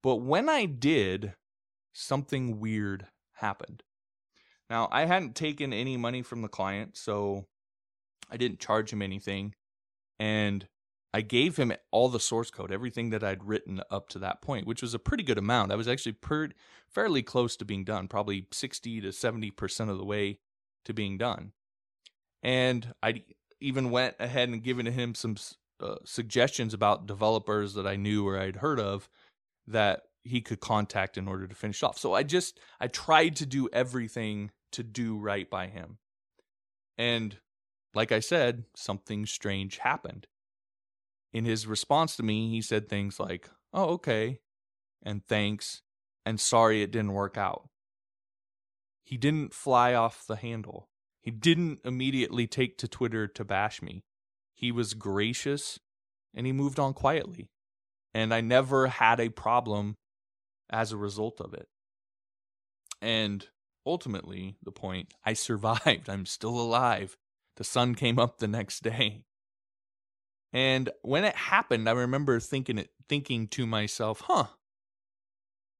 [0.04, 1.34] But when I did,
[1.92, 3.82] something weird happened.
[4.70, 7.46] Now, I hadn't taken any money from the client, so
[8.30, 9.56] I didn't charge him anything.
[10.20, 10.68] And
[11.12, 14.68] I gave him all the source code, everything that I'd written up to that point,
[14.68, 15.72] which was a pretty good amount.
[15.72, 16.50] I was actually per-
[16.88, 20.38] fairly close to being done, probably 60 to 70% of the way
[20.84, 21.50] to being done.
[22.44, 23.24] And I
[23.60, 25.36] even went ahead and given him some
[25.80, 29.08] uh, suggestions about developers that I knew or I'd heard of
[29.66, 31.98] that he could contact in order to finish off.
[31.98, 35.98] So I just I tried to do everything to do right by him.
[36.98, 37.38] And
[37.94, 40.26] like I said, something strange happened.
[41.32, 44.40] In his response to me, he said things like, "Oh, okay,"
[45.02, 45.82] and thanks,
[46.26, 47.68] and sorry it didn't work out.
[49.02, 50.88] He didn't fly off the handle.
[51.20, 54.04] He didn't immediately take to Twitter to bash me.
[54.60, 55.80] He was gracious
[56.34, 57.48] and he moved on quietly.
[58.12, 59.96] And I never had a problem
[60.68, 61.66] as a result of it.
[63.00, 63.46] And
[63.86, 66.10] ultimately, the point I survived.
[66.10, 67.16] I'm still alive.
[67.56, 69.22] The sun came up the next day.
[70.52, 74.48] And when it happened, I remember thinking it thinking to myself, huh,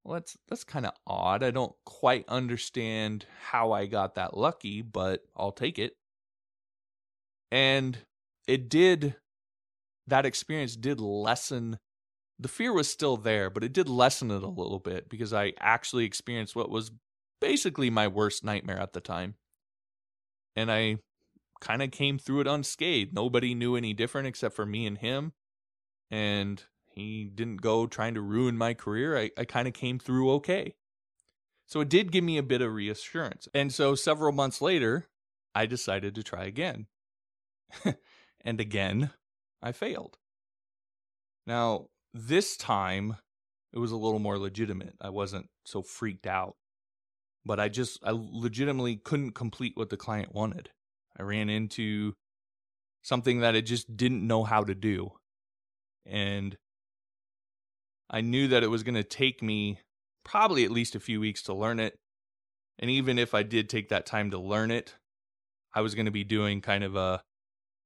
[0.04, 1.42] well, that's that's kind of odd.
[1.42, 5.96] I don't quite understand how I got that lucky, but I'll take it.
[7.50, 7.98] And
[8.50, 9.16] it did
[10.06, 11.78] that experience did lessen
[12.40, 15.52] the fear was still there, but it did lessen it a little bit because I
[15.60, 16.90] actually experienced what was
[17.38, 19.34] basically my worst nightmare at the time.
[20.56, 20.96] And I
[21.60, 23.12] kind of came through it unscathed.
[23.12, 25.34] Nobody knew any different except for me and him.
[26.10, 29.18] And he didn't go trying to ruin my career.
[29.18, 30.74] I, I kind of came through okay.
[31.66, 33.48] So it did give me a bit of reassurance.
[33.52, 35.08] And so several months later,
[35.54, 36.86] I decided to try again.
[38.44, 39.10] and again,
[39.62, 40.18] I failed.
[41.46, 43.16] Now, this time,
[43.72, 44.94] it was a little more legitimate.
[45.00, 46.56] I wasn't so freaked out.
[47.44, 50.70] But I just, I legitimately couldn't complete what the client wanted.
[51.18, 52.14] I ran into
[53.02, 55.12] something that I just didn't know how to do.
[56.04, 56.56] And
[58.10, 59.80] I knew that it was going to take me
[60.24, 61.96] probably at least a few weeks to learn it.
[62.78, 64.96] And even if I did take that time to learn it,
[65.74, 67.22] I was going to be doing kind of a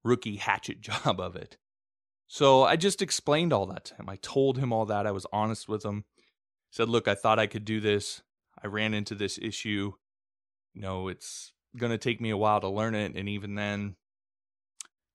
[0.05, 1.57] rookie hatchet job of it.
[2.27, 4.09] So I just explained all that to him.
[4.09, 5.07] I told him all that.
[5.07, 6.05] I was honest with him.
[6.71, 8.23] Said, look, I thought I could do this.
[8.63, 9.93] I ran into this issue.
[10.73, 13.15] You know, it's going to take me a while to learn it.
[13.15, 13.97] And even then,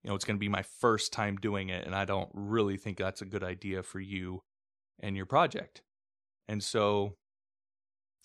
[0.04, 1.86] you know, it's going to be my first time doing it.
[1.86, 4.44] And I don't really think that's a good idea for you
[5.00, 5.82] and your project.
[6.48, 7.16] And so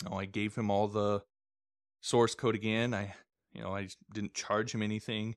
[0.03, 1.23] you know, I gave him all the
[2.01, 2.95] source code again.
[2.95, 3.15] I
[3.53, 5.37] you know, I didn't charge him anything.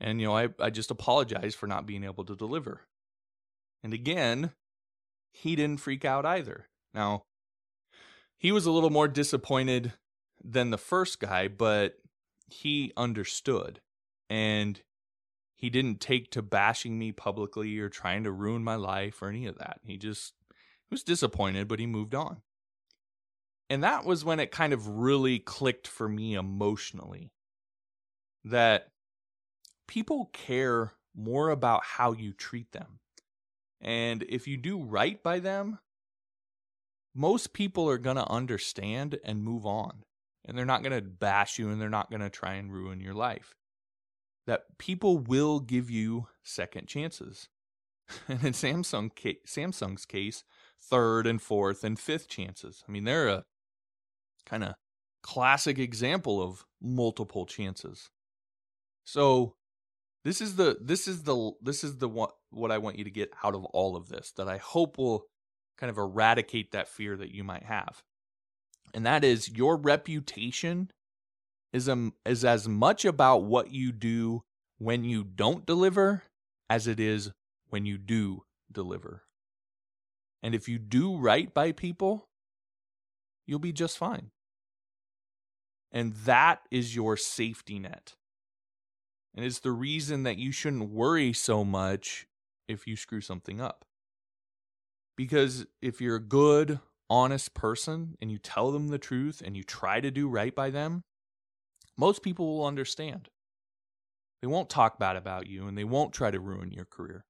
[0.00, 2.82] And you know, I I just apologized for not being able to deliver.
[3.82, 4.52] And again,
[5.32, 6.66] he didn't freak out either.
[6.92, 7.24] Now,
[8.38, 9.92] he was a little more disappointed
[10.42, 11.98] than the first guy, but
[12.48, 13.80] he understood.
[14.28, 14.80] And
[15.54, 19.46] he didn't take to bashing me publicly or trying to ruin my life or any
[19.46, 19.80] of that.
[19.84, 20.32] He just
[20.90, 22.38] was disappointed, but he moved on.
[23.68, 27.30] And that was when it kind of really clicked for me emotionally
[28.44, 28.88] that
[29.90, 33.00] people care more about how you treat them.
[33.80, 35.80] And if you do right by them,
[37.12, 40.04] most people are going to understand and move on.
[40.44, 43.00] And they're not going to bash you and they're not going to try and ruin
[43.00, 43.56] your life.
[44.46, 47.48] That people will give you second chances.
[48.28, 49.10] And in Samsung
[49.46, 50.42] Samsung's case,
[50.80, 52.82] third and fourth and fifth chances.
[52.88, 53.44] I mean, they're a
[54.46, 54.74] kind of
[55.22, 58.10] classic example of multiple chances.
[59.04, 59.54] So
[60.24, 63.10] this is the this is the this is the what what I want you to
[63.10, 65.26] get out of all of this that I hope will
[65.78, 68.02] kind of eradicate that fear that you might have.
[68.92, 70.90] And that is your reputation
[71.72, 74.42] is um is as much about what you do
[74.78, 76.24] when you don't deliver
[76.68, 77.30] as it is
[77.68, 79.22] when you do deliver.
[80.42, 82.26] And if you do right by people,
[83.46, 84.30] you'll be just fine.
[85.92, 88.14] And that is your safety net.
[89.34, 92.26] And it's the reason that you shouldn't worry so much
[92.68, 93.84] if you screw something up.
[95.16, 99.62] Because if you're a good, honest person and you tell them the truth and you
[99.62, 101.02] try to do right by them,
[101.96, 103.28] most people will understand.
[104.40, 107.24] They won't talk bad about you and they won't try to ruin your career.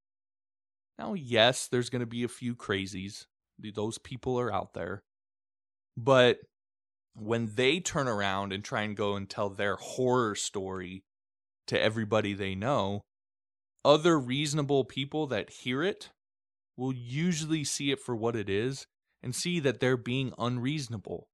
[0.98, 3.26] Now, yes, there's going to be a few crazies.
[3.74, 5.02] Those people are out there.
[5.96, 6.38] But
[7.14, 11.04] when they turn around and try and go and tell their horror story
[11.70, 13.02] to everybody they know,
[13.84, 16.10] other reasonable people that hear it
[16.76, 18.86] will usually see it for what it is
[19.22, 21.28] and see that they're being unreasonable.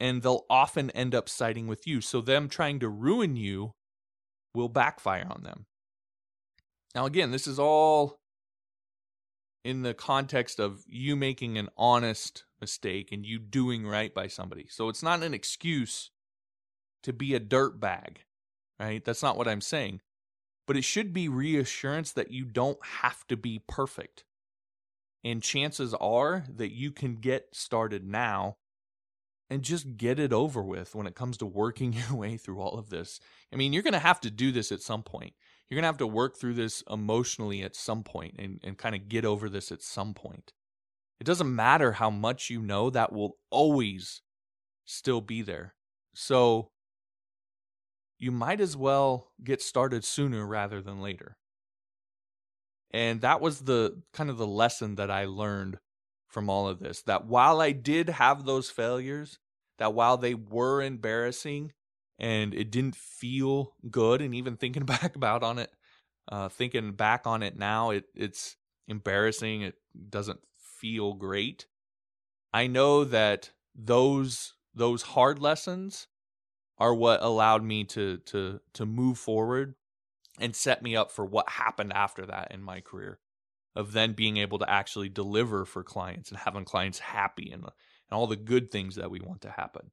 [0.00, 2.00] And they'll often end up siding with you.
[2.00, 3.72] So, them trying to ruin you
[4.54, 5.66] will backfire on them.
[6.94, 8.18] Now, again, this is all
[9.64, 14.66] in the context of you making an honest mistake and you doing right by somebody.
[14.68, 16.10] So it's not an excuse
[17.02, 18.20] to be a dirt bag,
[18.78, 19.04] right?
[19.04, 20.00] That's not what I'm saying.
[20.66, 24.24] But it should be reassurance that you don't have to be perfect.
[25.24, 28.56] And chances are that you can get started now
[29.50, 32.78] and just get it over with when it comes to working your way through all
[32.78, 33.20] of this.
[33.52, 35.32] I mean, you're going to have to do this at some point.
[35.68, 38.94] You're going to have to work through this emotionally at some point and, and kind
[38.94, 40.52] of get over this at some point.
[41.20, 44.22] It doesn't matter how much you know, that will always
[44.84, 45.74] still be there.
[46.14, 46.70] So
[48.18, 51.36] you might as well get started sooner rather than later.
[52.90, 55.78] And that was the kind of the lesson that I learned
[56.28, 59.38] from all of this that while I did have those failures,
[59.78, 61.72] that while they were embarrassing
[62.18, 65.70] and it didn't feel good, and even thinking back about on it,
[66.30, 68.56] uh, thinking back on it now, it it's
[68.86, 69.62] embarrassing.
[69.62, 69.76] It
[70.08, 71.66] doesn't feel great.
[72.52, 76.08] I know that those those hard lessons
[76.78, 79.74] are what allowed me to to to move forward
[80.40, 83.18] and set me up for what happened after that in my career
[83.74, 87.72] of then being able to actually deliver for clients and having clients happy and, and
[88.10, 89.90] all the good things that we want to happen.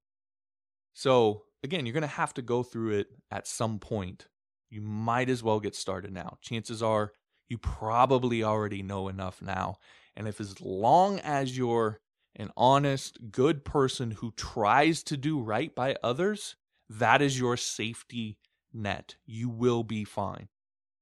[0.93, 4.27] So, again, you're going to have to go through it at some point.
[4.69, 6.38] You might as well get started now.
[6.41, 7.11] Chances are
[7.47, 9.75] you probably already know enough now.
[10.15, 11.99] And if as long as you're
[12.36, 16.55] an honest, good person who tries to do right by others,
[16.89, 18.38] that is your safety
[18.73, 19.15] net.
[19.25, 20.49] You will be fine.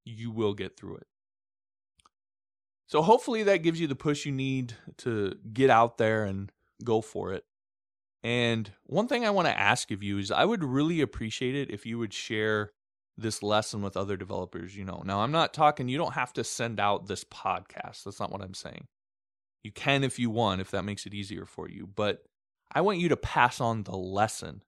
[0.05, 1.07] You will get through it.
[2.87, 6.51] So hopefully that gives you the push you need to get out there and
[6.83, 7.45] go for it.
[8.23, 11.71] And one thing I want to ask of you is I would really appreciate it
[11.71, 12.71] if you would share
[13.17, 15.03] this lesson with other developers you know.
[15.05, 18.03] Now, I'm not talking you don't have to send out this podcast.
[18.03, 18.87] That's not what I'm saying.
[19.63, 22.23] You can if you want if that makes it easier for you, but
[22.73, 24.61] I want you to pass on the lesson.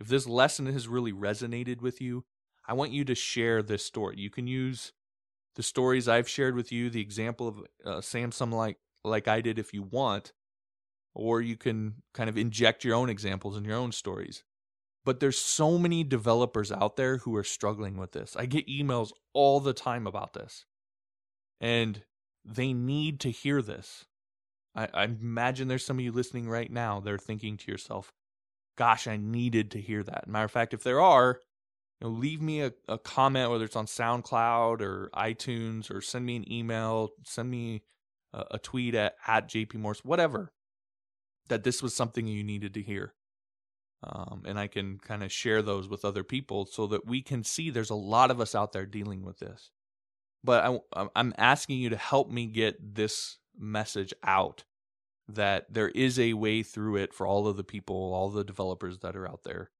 [0.00, 2.24] If this lesson has really resonated with you,
[2.66, 4.16] I want you to share this story.
[4.18, 4.92] You can use
[5.56, 9.58] the stories I've shared with you, the example of uh, Samsung like like I did
[9.58, 10.32] if you want,
[11.14, 14.44] or you can kind of inject your own examples and your own stories.
[15.04, 18.36] But there's so many developers out there who are struggling with this.
[18.36, 20.66] I get emails all the time about this.
[21.60, 22.02] And
[22.44, 24.04] they need to hear this.
[24.74, 27.00] I, I imagine there's some of you listening right now.
[27.00, 28.12] They're thinking to yourself,
[28.78, 30.28] gosh, I needed to hear that.
[30.28, 31.40] Matter of fact, if there are,
[32.00, 36.24] you know, leave me a, a comment, whether it's on SoundCloud or iTunes, or send
[36.24, 37.82] me an email, send me
[38.32, 40.52] a, a tweet at, at JP Morse, whatever,
[41.48, 43.14] that this was something you needed to hear.
[44.04, 47.42] Um, and I can kind of share those with other people so that we can
[47.42, 49.72] see there's a lot of us out there dealing with this.
[50.44, 54.62] But I, I'm asking you to help me get this message out
[55.28, 58.98] that there is a way through it for all of the people, all the developers
[59.00, 59.70] that are out there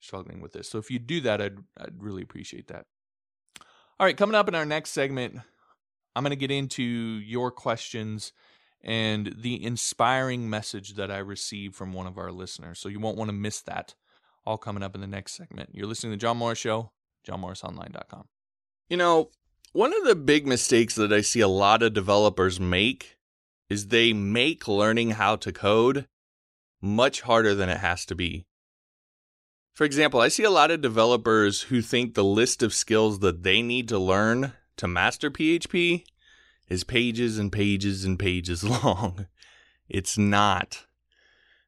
[0.00, 0.68] struggling with this.
[0.68, 2.86] So if you do that, I'd, I'd really appreciate that.
[3.98, 5.36] All right, coming up in our next segment,
[6.14, 8.32] I'm going to get into your questions
[8.82, 12.78] and the inspiring message that I received from one of our listeners.
[12.78, 13.94] So you won't want to miss that.
[14.44, 15.70] All coming up in the next segment.
[15.72, 16.92] You're listening to John Morris Show,
[17.26, 18.28] johnmorrisonline.com.
[18.88, 19.30] You know,
[19.72, 23.15] one of the big mistakes that I see a lot of developers make
[23.68, 26.06] is they make learning how to code
[26.80, 28.46] much harder than it has to be.
[29.74, 33.42] For example, I see a lot of developers who think the list of skills that
[33.42, 36.04] they need to learn to master PHP
[36.68, 39.26] is pages and pages and pages long.
[39.88, 40.86] It's not.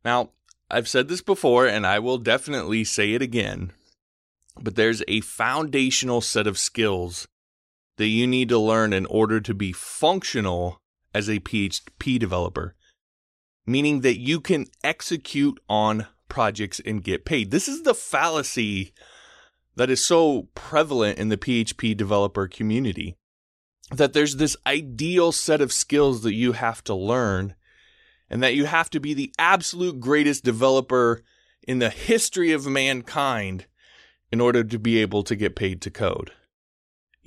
[0.04, 0.30] Now,
[0.70, 3.72] I've said this before and I will definitely say it again,
[4.60, 7.28] but there's a foundational set of skills
[7.96, 10.80] that you need to learn in order to be functional
[11.14, 12.74] as a PHP developer,
[13.66, 17.50] meaning that you can execute on projects and get paid.
[17.50, 18.92] This is the fallacy
[19.76, 23.16] that is so prevalent in the PHP developer community
[23.90, 27.54] that there's this ideal set of skills that you have to learn
[28.28, 31.22] and that you have to be the absolute greatest developer
[31.66, 33.66] in the history of mankind
[34.30, 36.32] in order to be able to get paid to code.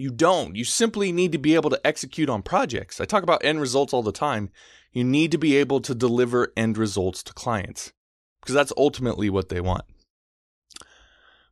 [0.01, 0.55] You don't.
[0.55, 2.99] You simply need to be able to execute on projects.
[2.99, 4.49] I talk about end results all the time.
[4.91, 7.93] You need to be able to deliver end results to clients
[8.41, 9.85] because that's ultimately what they want.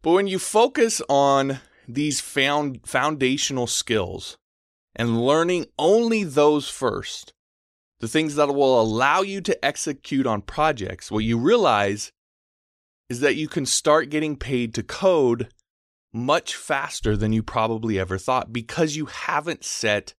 [0.01, 4.39] But when you focus on these found foundational skills
[4.95, 7.33] and learning only those first,
[7.99, 12.11] the things that will allow you to execute on projects, what you realize
[13.09, 15.49] is that you can start getting paid to code
[16.11, 20.13] much faster than you probably ever thought because you haven't set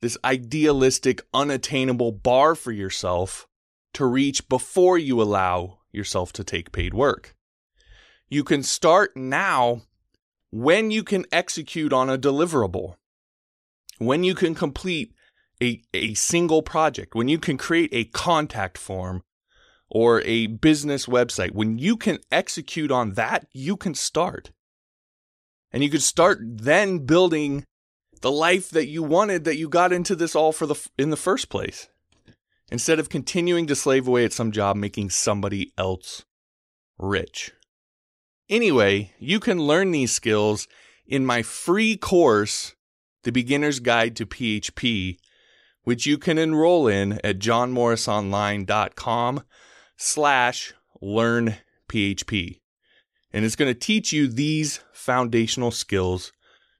[0.00, 3.46] this idealistic, unattainable bar for yourself
[3.94, 7.34] to reach before you allow yourself to take paid work.
[8.28, 9.82] You can start now
[10.50, 12.96] when you can execute on a deliverable,
[13.98, 15.12] when you can complete
[15.62, 19.22] a, a single project, when you can create a contact form
[19.90, 24.52] or a business website, when you can execute on that, you can start.
[25.72, 27.64] And you could start then building
[28.20, 31.16] the life that you wanted that you got into this all for the in the
[31.16, 31.88] first place.
[32.70, 36.24] Instead of continuing to slave away at some job making somebody else
[36.98, 37.52] rich.
[38.48, 40.68] Anyway, you can learn these skills
[41.06, 42.74] in my free course,
[43.22, 45.18] The Beginner's Guide to PHP,
[45.82, 49.42] which you can enroll in at johnmorrisonline.com
[49.96, 51.56] slash learn
[51.88, 52.60] PHP.
[53.32, 56.32] And it's going to teach you these foundational skills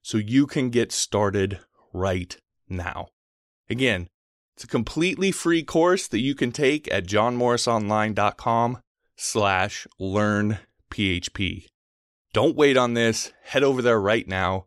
[0.03, 1.61] so you can get started
[1.93, 2.37] right
[2.69, 3.09] now.
[3.69, 4.09] Again,
[4.55, 8.79] it's a completely free course that you can take at johnmorrisonline.com
[9.17, 10.59] slash learn
[10.91, 11.67] PHP.
[12.33, 13.33] Don't wait on this.
[13.45, 14.67] Head over there right now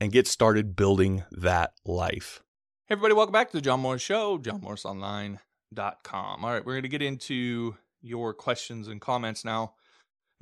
[0.00, 2.42] and get started building that life.
[2.86, 6.44] Hey everybody, welcome back to the John Morris Show, johnmorrisonline.com.
[6.44, 9.74] All right, we're going to get into your questions and comments now.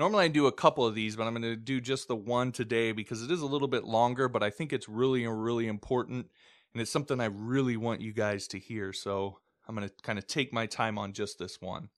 [0.03, 2.51] Normally I do a couple of these, but I'm going to do just the one
[2.51, 6.27] today because it is a little bit longer, but I think it's really, really important
[6.75, 8.93] and it's something I really want you guys to hear.
[8.93, 9.39] So
[9.69, 11.89] I'm going to kind of take my time on just this one.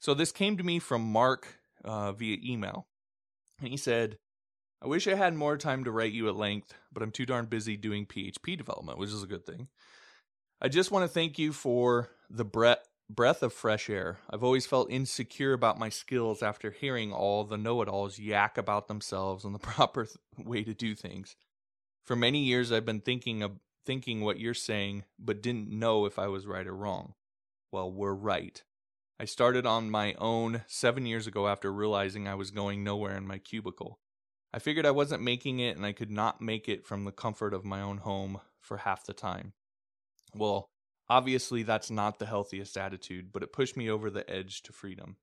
[0.00, 1.46] So this came to me from Mark
[1.82, 2.88] uh, via email.
[3.60, 4.18] And he said,
[4.82, 7.46] I wish I had more time to write you at length, but I'm too darn
[7.46, 9.68] busy doing PHP development, which is a good thing.
[10.60, 14.18] I just want to thank you for the breadth breath of fresh air.
[14.28, 18.58] I've always felt insecure about my skills after hearing all the know it alls yak
[18.58, 21.36] about themselves and the proper th- way to do things.
[22.04, 26.18] For many years, I've been thinking of thinking what you're saying, but didn't know if
[26.18, 27.14] I was right or wrong.
[27.70, 28.62] Well, we're right.
[29.18, 33.26] I started on my own seven years ago after realizing I was going nowhere in
[33.26, 34.00] my cubicle.
[34.52, 37.54] I figured I wasn't making it and I could not make it from the comfort
[37.54, 39.52] of my own home for half the time.
[40.34, 40.68] Well,
[41.08, 45.16] obviously, that's not the healthiest attitude, but it pushed me over the edge to freedom.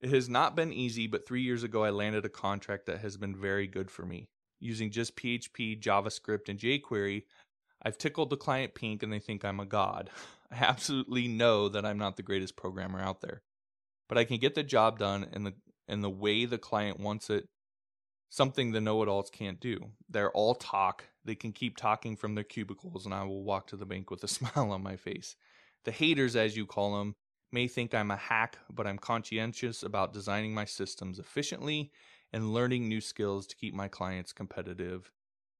[0.00, 3.16] It has not been easy, but three years ago I landed a contract that has
[3.16, 4.28] been very good for me.
[4.60, 7.24] Using just PHP, JavaScript, and jQuery,
[7.82, 10.10] I've tickled the client pink and they think I'm a god.
[10.50, 13.42] I absolutely know that I'm not the greatest programmer out there.
[14.08, 15.54] But I can get the job done in the
[15.88, 17.48] in the way the client wants it,
[18.36, 19.80] something the know-it-alls can't do.
[20.10, 21.04] They're all talk.
[21.24, 24.22] They can keep talking from their cubicles and I will walk to the bank with
[24.24, 25.36] a smile on my face.
[25.84, 27.14] The haters as you call them
[27.50, 31.90] may think I'm a hack, but I'm conscientious about designing my systems efficiently
[32.32, 35.10] and learning new skills to keep my clients competitive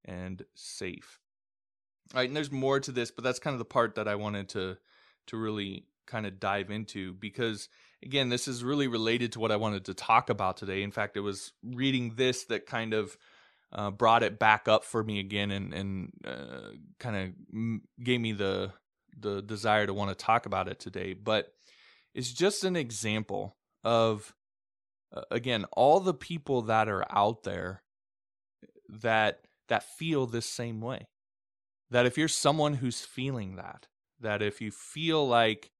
[0.05, 1.19] and safe.
[2.13, 4.15] All right, and there's more to this, but that's kind of the part that I
[4.15, 4.77] wanted to
[5.27, 7.69] to really kind of dive into because
[8.03, 10.83] again, this is really related to what I wanted to talk about today.
[10.83, 13.17] In fact, it was reading this that kind of
[13.71, 18.31] uh, brought it back up for me again and and uh, kind of gave me
[18.31, 18.71] the
[19.19, 21.13] the desire to want to talk about it today.
[21.13, 21.53] But
[22.13, 24.33] it's just an example of
[25.13, 27.83] uh, again all the people that are out there
[28.89, 31.07] that that feel this same way
[31.89, 33.87] that if you're someone who's feeling that,
[34.19, 35.71] that if you feel like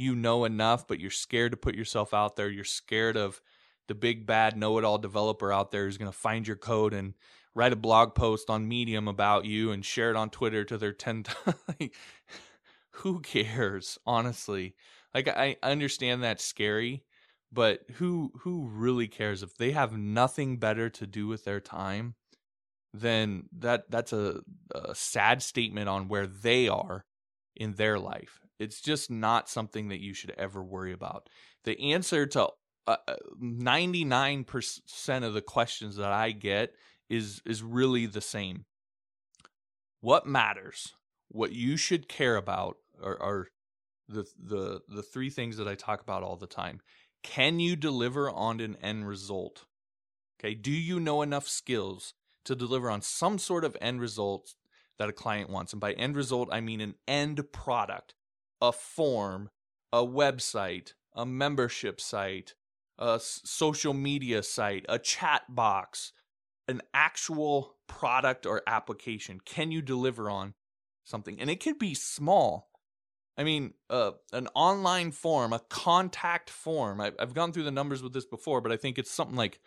[0.00, 3.40] you know enough, but you're scared to put yourself out there, you're scared of
[3.88, 6.92] the big bad know it all developer out there who's going to find your code
[6.92, 7.14] and
[7.54, 10.92] write a blog post on Medium about you and share it on Twitter to their
[10.92, 11.24] 10
[11.68, 11.94] like,
[12.92, 14.74] who cares, honestly?
[15.14, 17.04] Like I understand that's scary,
[17.52, 22.14] but who who really cares if they have nothing better to do with their time?
[22.92, 24.40] then that that's a,
[24.74, 27.04] a sad statement on where they are
[27.54, 28.40] in their life.
[28.60, 31.28] It's just not something that you should ever worry about.
[31.64, 32.50] The answer to
[32.86, 32.96] uh,
[33.42, 36.74] 99% uh, of the questions that I get
[37.08, 38.66] is is really the same.
[40.00, 40.94] What matters,
[41.28, 43.48] what you should care about are, are
[44.08, 46.80] the the the three things that I talk about all the time.
[47.22, 49.64] Can you deliver on an end result?
[50.38, 54.54] Okay, do you know enough skills to deliver on some sort of end result
[54.98, 55.72] that a client wants.
[55.72, 58.14] And by end result, I mean an end product,
[58.60, 59.50] a form,
[59.92, 62.54] a website, a membership site,
[62.98, 66.12] a social media site, a chat box,
[66.68, 69.40] an actual product or application.
[69.44, 70.54] Can you deliver on
[71.04, 71.40] something?
[71.40, 72.70] And it could be small.
[73.36, 77.00] I mean, uh, an online form, a contact form.
[77.00, 79.60] I've, I've gone through the numbers with this before, but I think it's something like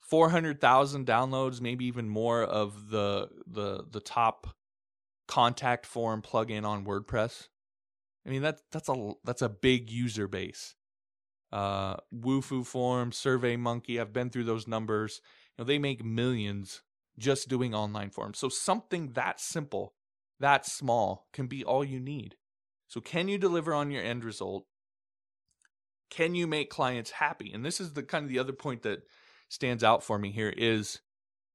[0.00, 4.54] 400,000 downloads, maybe even more of the the the top
[5.26, 7.48] contact form plugin on WordPress.
[8.26, 10.74] I mean that's that's a that's a big user base.
[11.52, 15.20] Uh, Wufoo Form, Survey Monkey, I've been through those numbers.
[15.56, 16.82] You know, they make millions
[17.16, 18.38] just doing online forms.
[18.38, 19.94] So something that simple,
[20.40, 22.36] that small can be all you need.
[22.88, 24.66] So can you deliver on your end result?
[26.10, 27.52] Can you make clients happy?
[27.52, 29.02] And this is the kind of the other point that
[29.48, 31.00] stands out for me here is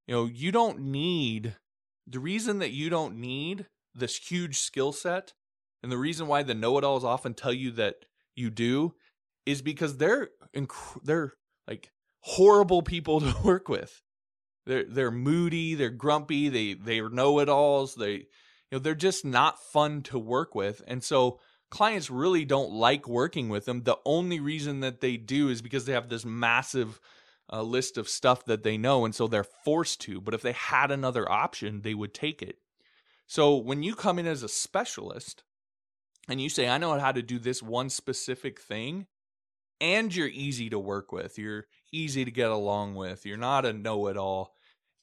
[0.08, 1.56] you know, you don't need
[2.08, 5.34] the reason that you don't need this huge skill set
[5.82, 8.06] and the reason why the know-it-alls often tell you that
[8.36, 8.94] you do
[9.46, 11.34] is because they're inc- they're
[11.68, 14.02] like horrible people to work with.
[14.66, 18.26] They're they're moody, they're grumpy, they they know-it-alls, they you
[18.74, 20.82] know they're just not fun to work with.
[20.88, 23.84] And so clients really don't like working with them.
[23.84, 27.00] The only reason that they do is because they have this massive
[27.52, 30.22] uh, list of stuff that they know and so they're forced to.
[30.22, 32.58] But if they had another option, they would take it.
[33.26, 35.44] So when you come in as a specialist
[36.30, 39.08] and you say, I know how to do this one specific thing,
[39.82, 43.74] and you're easy to work with, you're easy to get along with, you're not a
[43.74, 44.54] know it all,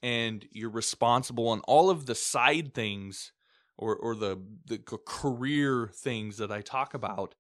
[0.03, 3.33] and you're responsible on all of the side things
[3.77, 7.35] or, or the, the career things that I talk about.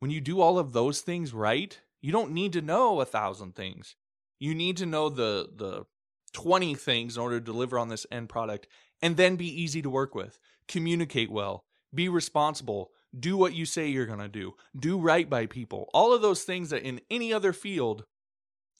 [0.00, 3.54] When you do all of those things right, you don't need to know a thousand
[3.54, 3.96] things.
[4.38, 5.84] You need to know the the
[6.32, 8.68] 20 things in order to deliver on this end product
[9.02, 10.38] and then be easy to work with.
[10.68, 15.46] Communicate well, be responsible, do what you say you're going to do, do right by
[15.46, 15.88] people.
[15.92, 18.04] All of those things that in any other field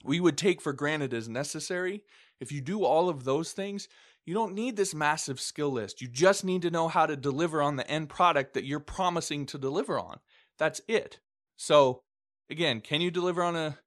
[0.04, 2.04] we would take for granted as necessary.
[2.40, 3.88] If you do all of those things,
[4.24, 6.00] you don't need this massive skill list.
[6.00, 9.46] You just need to know how to deliver on the end product that you're promising
[9.46, 10.18] to deliver on.
[10.58, 11.18] That's it.
[11.56, 12.02] So,
[12.48, 13.78] again, can you deliver on a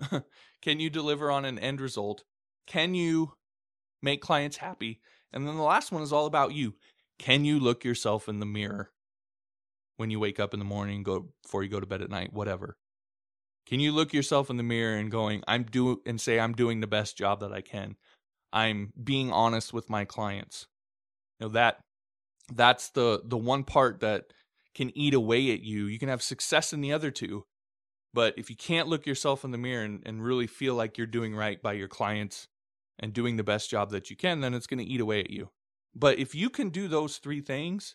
[0.62, 2.24] can you deliver on an end result?
[2.66, 3.34] Can you
[4.02, 5.00] make clients happy?
[5.32, 6.74] And then the last one is all about you.
[7.18, 8.90] Can you look yourself in the mirror
[9.96, 12.32] when you wake up in the morning, go before you go to bed at night,
[12.32, 12.76] whatever?
[13.66, 16.80] Can you look yourself in the mirror and going, I'm do and say I'm doing
[16.80, 17.96] the best job that I can.
[18.52, 20.66] I'm being honest with my clients.
[21.38, 21.78] You know that
[22.52, 24.24] that's the the one part that
[24.74, 25.86] can eat away at you.
[25.86, 27.44] You can have success in the other two,
[28.14, 31.06] but if you can't look yourself in the mirror and, and really feel like you're
[31.06, 32.48] doing right by your clients
[32.98, 35.30] and doing the best job that you can, then it's going to eat away at
[35.30, 35.50] you.
[35.94, 37.94] But if you can do those three things,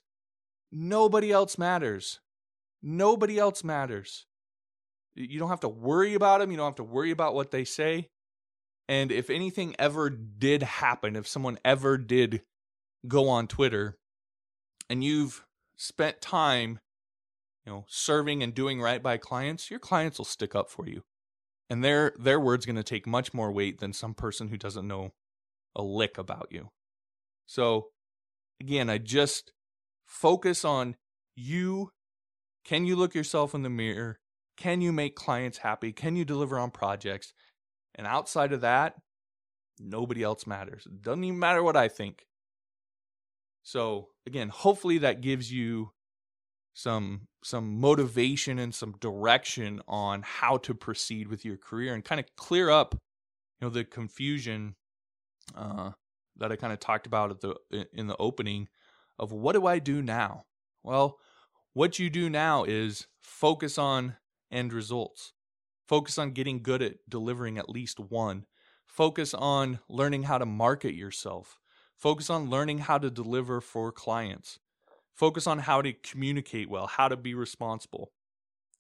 [0.72, 2.20] nobody else matters.
[2.82, 4.26] Nobody else matters.
[5.16, 6.52] You don't have to worry about them.
[6.52, 8.10] You don't have to worry about what they say.
[8.88, 12.44] And if anything ever did happen, if someone ever did
[13.08, 13.98] go on Twitter
[14.90, 15.44] and you've
[15.76, 16.80] spent time
[17.66, 21.04] you know, serving and doing right by clients, your clients will stick up for you.
[21.70, 24.88] And their their word's going to take much more weight than some person who doesn't
[24.88, 25.12] know
[25.76, 26.70] a lick about you.
[27.46, 27.88] So,
[28.62, 29.52] again, I just
[30.08, 30.96] focus on
[31.36, 31.92] you.
[32.66, 34.20] Can you look yourself in the mirror?
[34.58, 35.92] Can you make clients happy?
[35.92, 37.34] Can you deliver on projects?
[37.96, 38.96] And outside of that,
[39.80, 40.88] nobody else matters.
[40.88, 42.26] It doesn't even matter what I think.
[43.64, 45.92] So, again, hopefully that gives you
[46.74, 52.20] some some motivation and some direction on how to proceed with your career and kind
[52.20, 52.94] of clear up
[53.60, 54.76] you know the confusion
[55.56, 55.92] uh,
[56.38, 57.56] that I kind of talked about at the
[57.94, 58.68] in the opening
[59.20, 60.46] of what do I do now?
[60.84, 61.18] Well,
[61.74, 64.16] what you do now is focus on
[64.52, 65.34] end results.
[65.88, 68.46] Focus on getting good at delivering at least one.
[68.86, 71.60] Focus on learning how to market yourself.
[71.96, 74.60] Focus on learning how to deliver for clients.
[75.14, 78.12] Focus on how to communicate well, how to be responsible,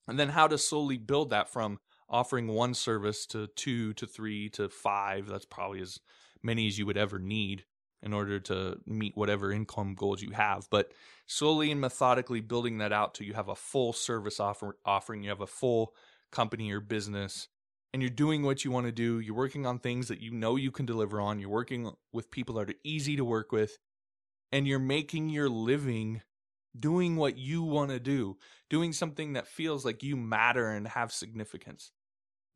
[0.07, 1.79] and then how to slowly build that from
[2.09, 5.27] offering one service to two to three to five.
[5.27, 5.99] That's probably as
[6.43, 7.65] many as you would ever need
[8.03, 10.67] in order to meet whatever income goals you have.
[10.69, 10.91] But
[11.25, 15.29] slowly and methodically building that out till you have a full service offer, offering, you
[15.29, 15.93] have a full
[16.31, 17.47] company or business,
[17.93, 19.19] and you're doing what you want to do.
[19.19, 21.39] You're working on things that you know you can deliver on.
[21.39, 23.77] You're working with people that are easy to work with,
[24.51, 26.21] and you're making your living
[26.79, 28.37] doing what you want to do,
[28.69, 31.91] doing something that feels like you matter and have significance.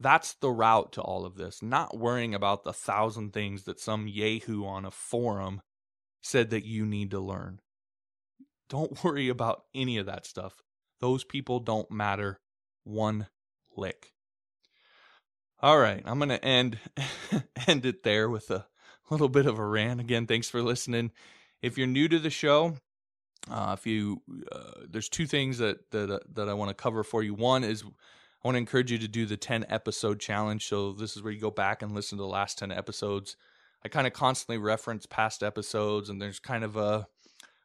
[0.01, 4.07] That's the route to all of this, not worrying about the thousand things that some
[4.07, 5.61] Yahoo on a forum
[6.23, 7.59] said that you need to learn.
[8.67, 10.63] Don't worry about any of that stuff.
[10.99, 12.39] Those people don't matter
[12.83, 13.27] one
[13.75, 14.13] lick.
[15.59, 16.79] All right, I'm going to end
[17.67, 18.65] end it there with a
[19.11, 19.99] little bit of a rant.
[19.99, 21.11] Again, thanks for listening.
[21.61, 22.77] If you're new to the show,
[23.49, 27.03] uh, if you, uh, there's two things that that uh, that I want to cover
[27.03, 27.35] for you.
[27.35, 27.83] One is
[28.43, 30.67] I want to encourage you to do the 10 episode challenge.
[30.67, 33.35] So this is where you go back and listen to the last 10 episodes.
[33.85, 37.07] I kind of constantly reference past episodes, and there's kind of a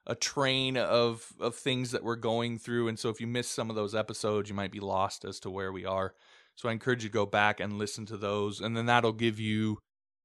[0.08, 3.70] a train of of things that we're going through, and so if you miss some
[3.70, 6.14] of those episodes, you might be lost as to where we are.
[6.54, 9.40] So I encourage you to go back and listen to those, and then that'll give
[9.40, 9.78] you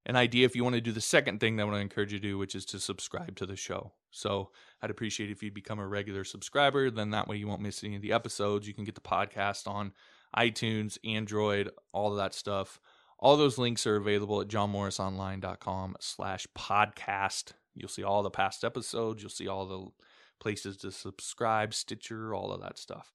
[0.06, 2.14] an idea if you want to do the second thing that I want to encourage
[2.14, 3.91] you to do, which is to subscribe to the show.
[4.12, 6.89] So I'd appreciate if you'd become a regular subscriber.
[6.89, 8.68] Then that way you won't miss any of the episodes.
[8.68, 9.93] You can get the podcast on
[10.36, 12.80] iTunes, Android, all of that stuff.
[13.20, 17.54] All those links are available at johnmorrisonline.com slash podcast.
[17.76, 19.22] You'll see all the past episodes.
[19.22, 19.88] You'll see all the
[20.40, 23.14] places to subscribe, Stitcher, all of that stuff.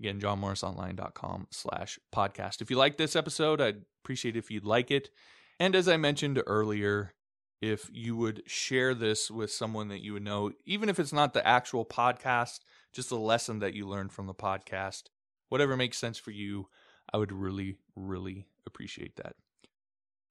[0.00, 2.62] Again, johnmorrisonline.com slash podcast.
[2.62, 5.10] If you like this episode, I'd appreciate if you'd like it.
[5.58, 7.14] And as I mentioned earlier,
[7.60, 11.34] if you would share this with someone that you would know, even if it's not
[11.34, 12.60] the actual podcast,
[12.92, 15.04] just a lesson that you learned from the podcast,
[15.48, 16.68] whatever makes sense for you,
[17.12, 19.34] I would really, really appreciate that.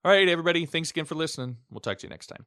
[0.06, 0.66] All right, everybody.
[0.66, 1.58] Thanks again for listening.
[1.70, 2.46] We'll talk to you next time.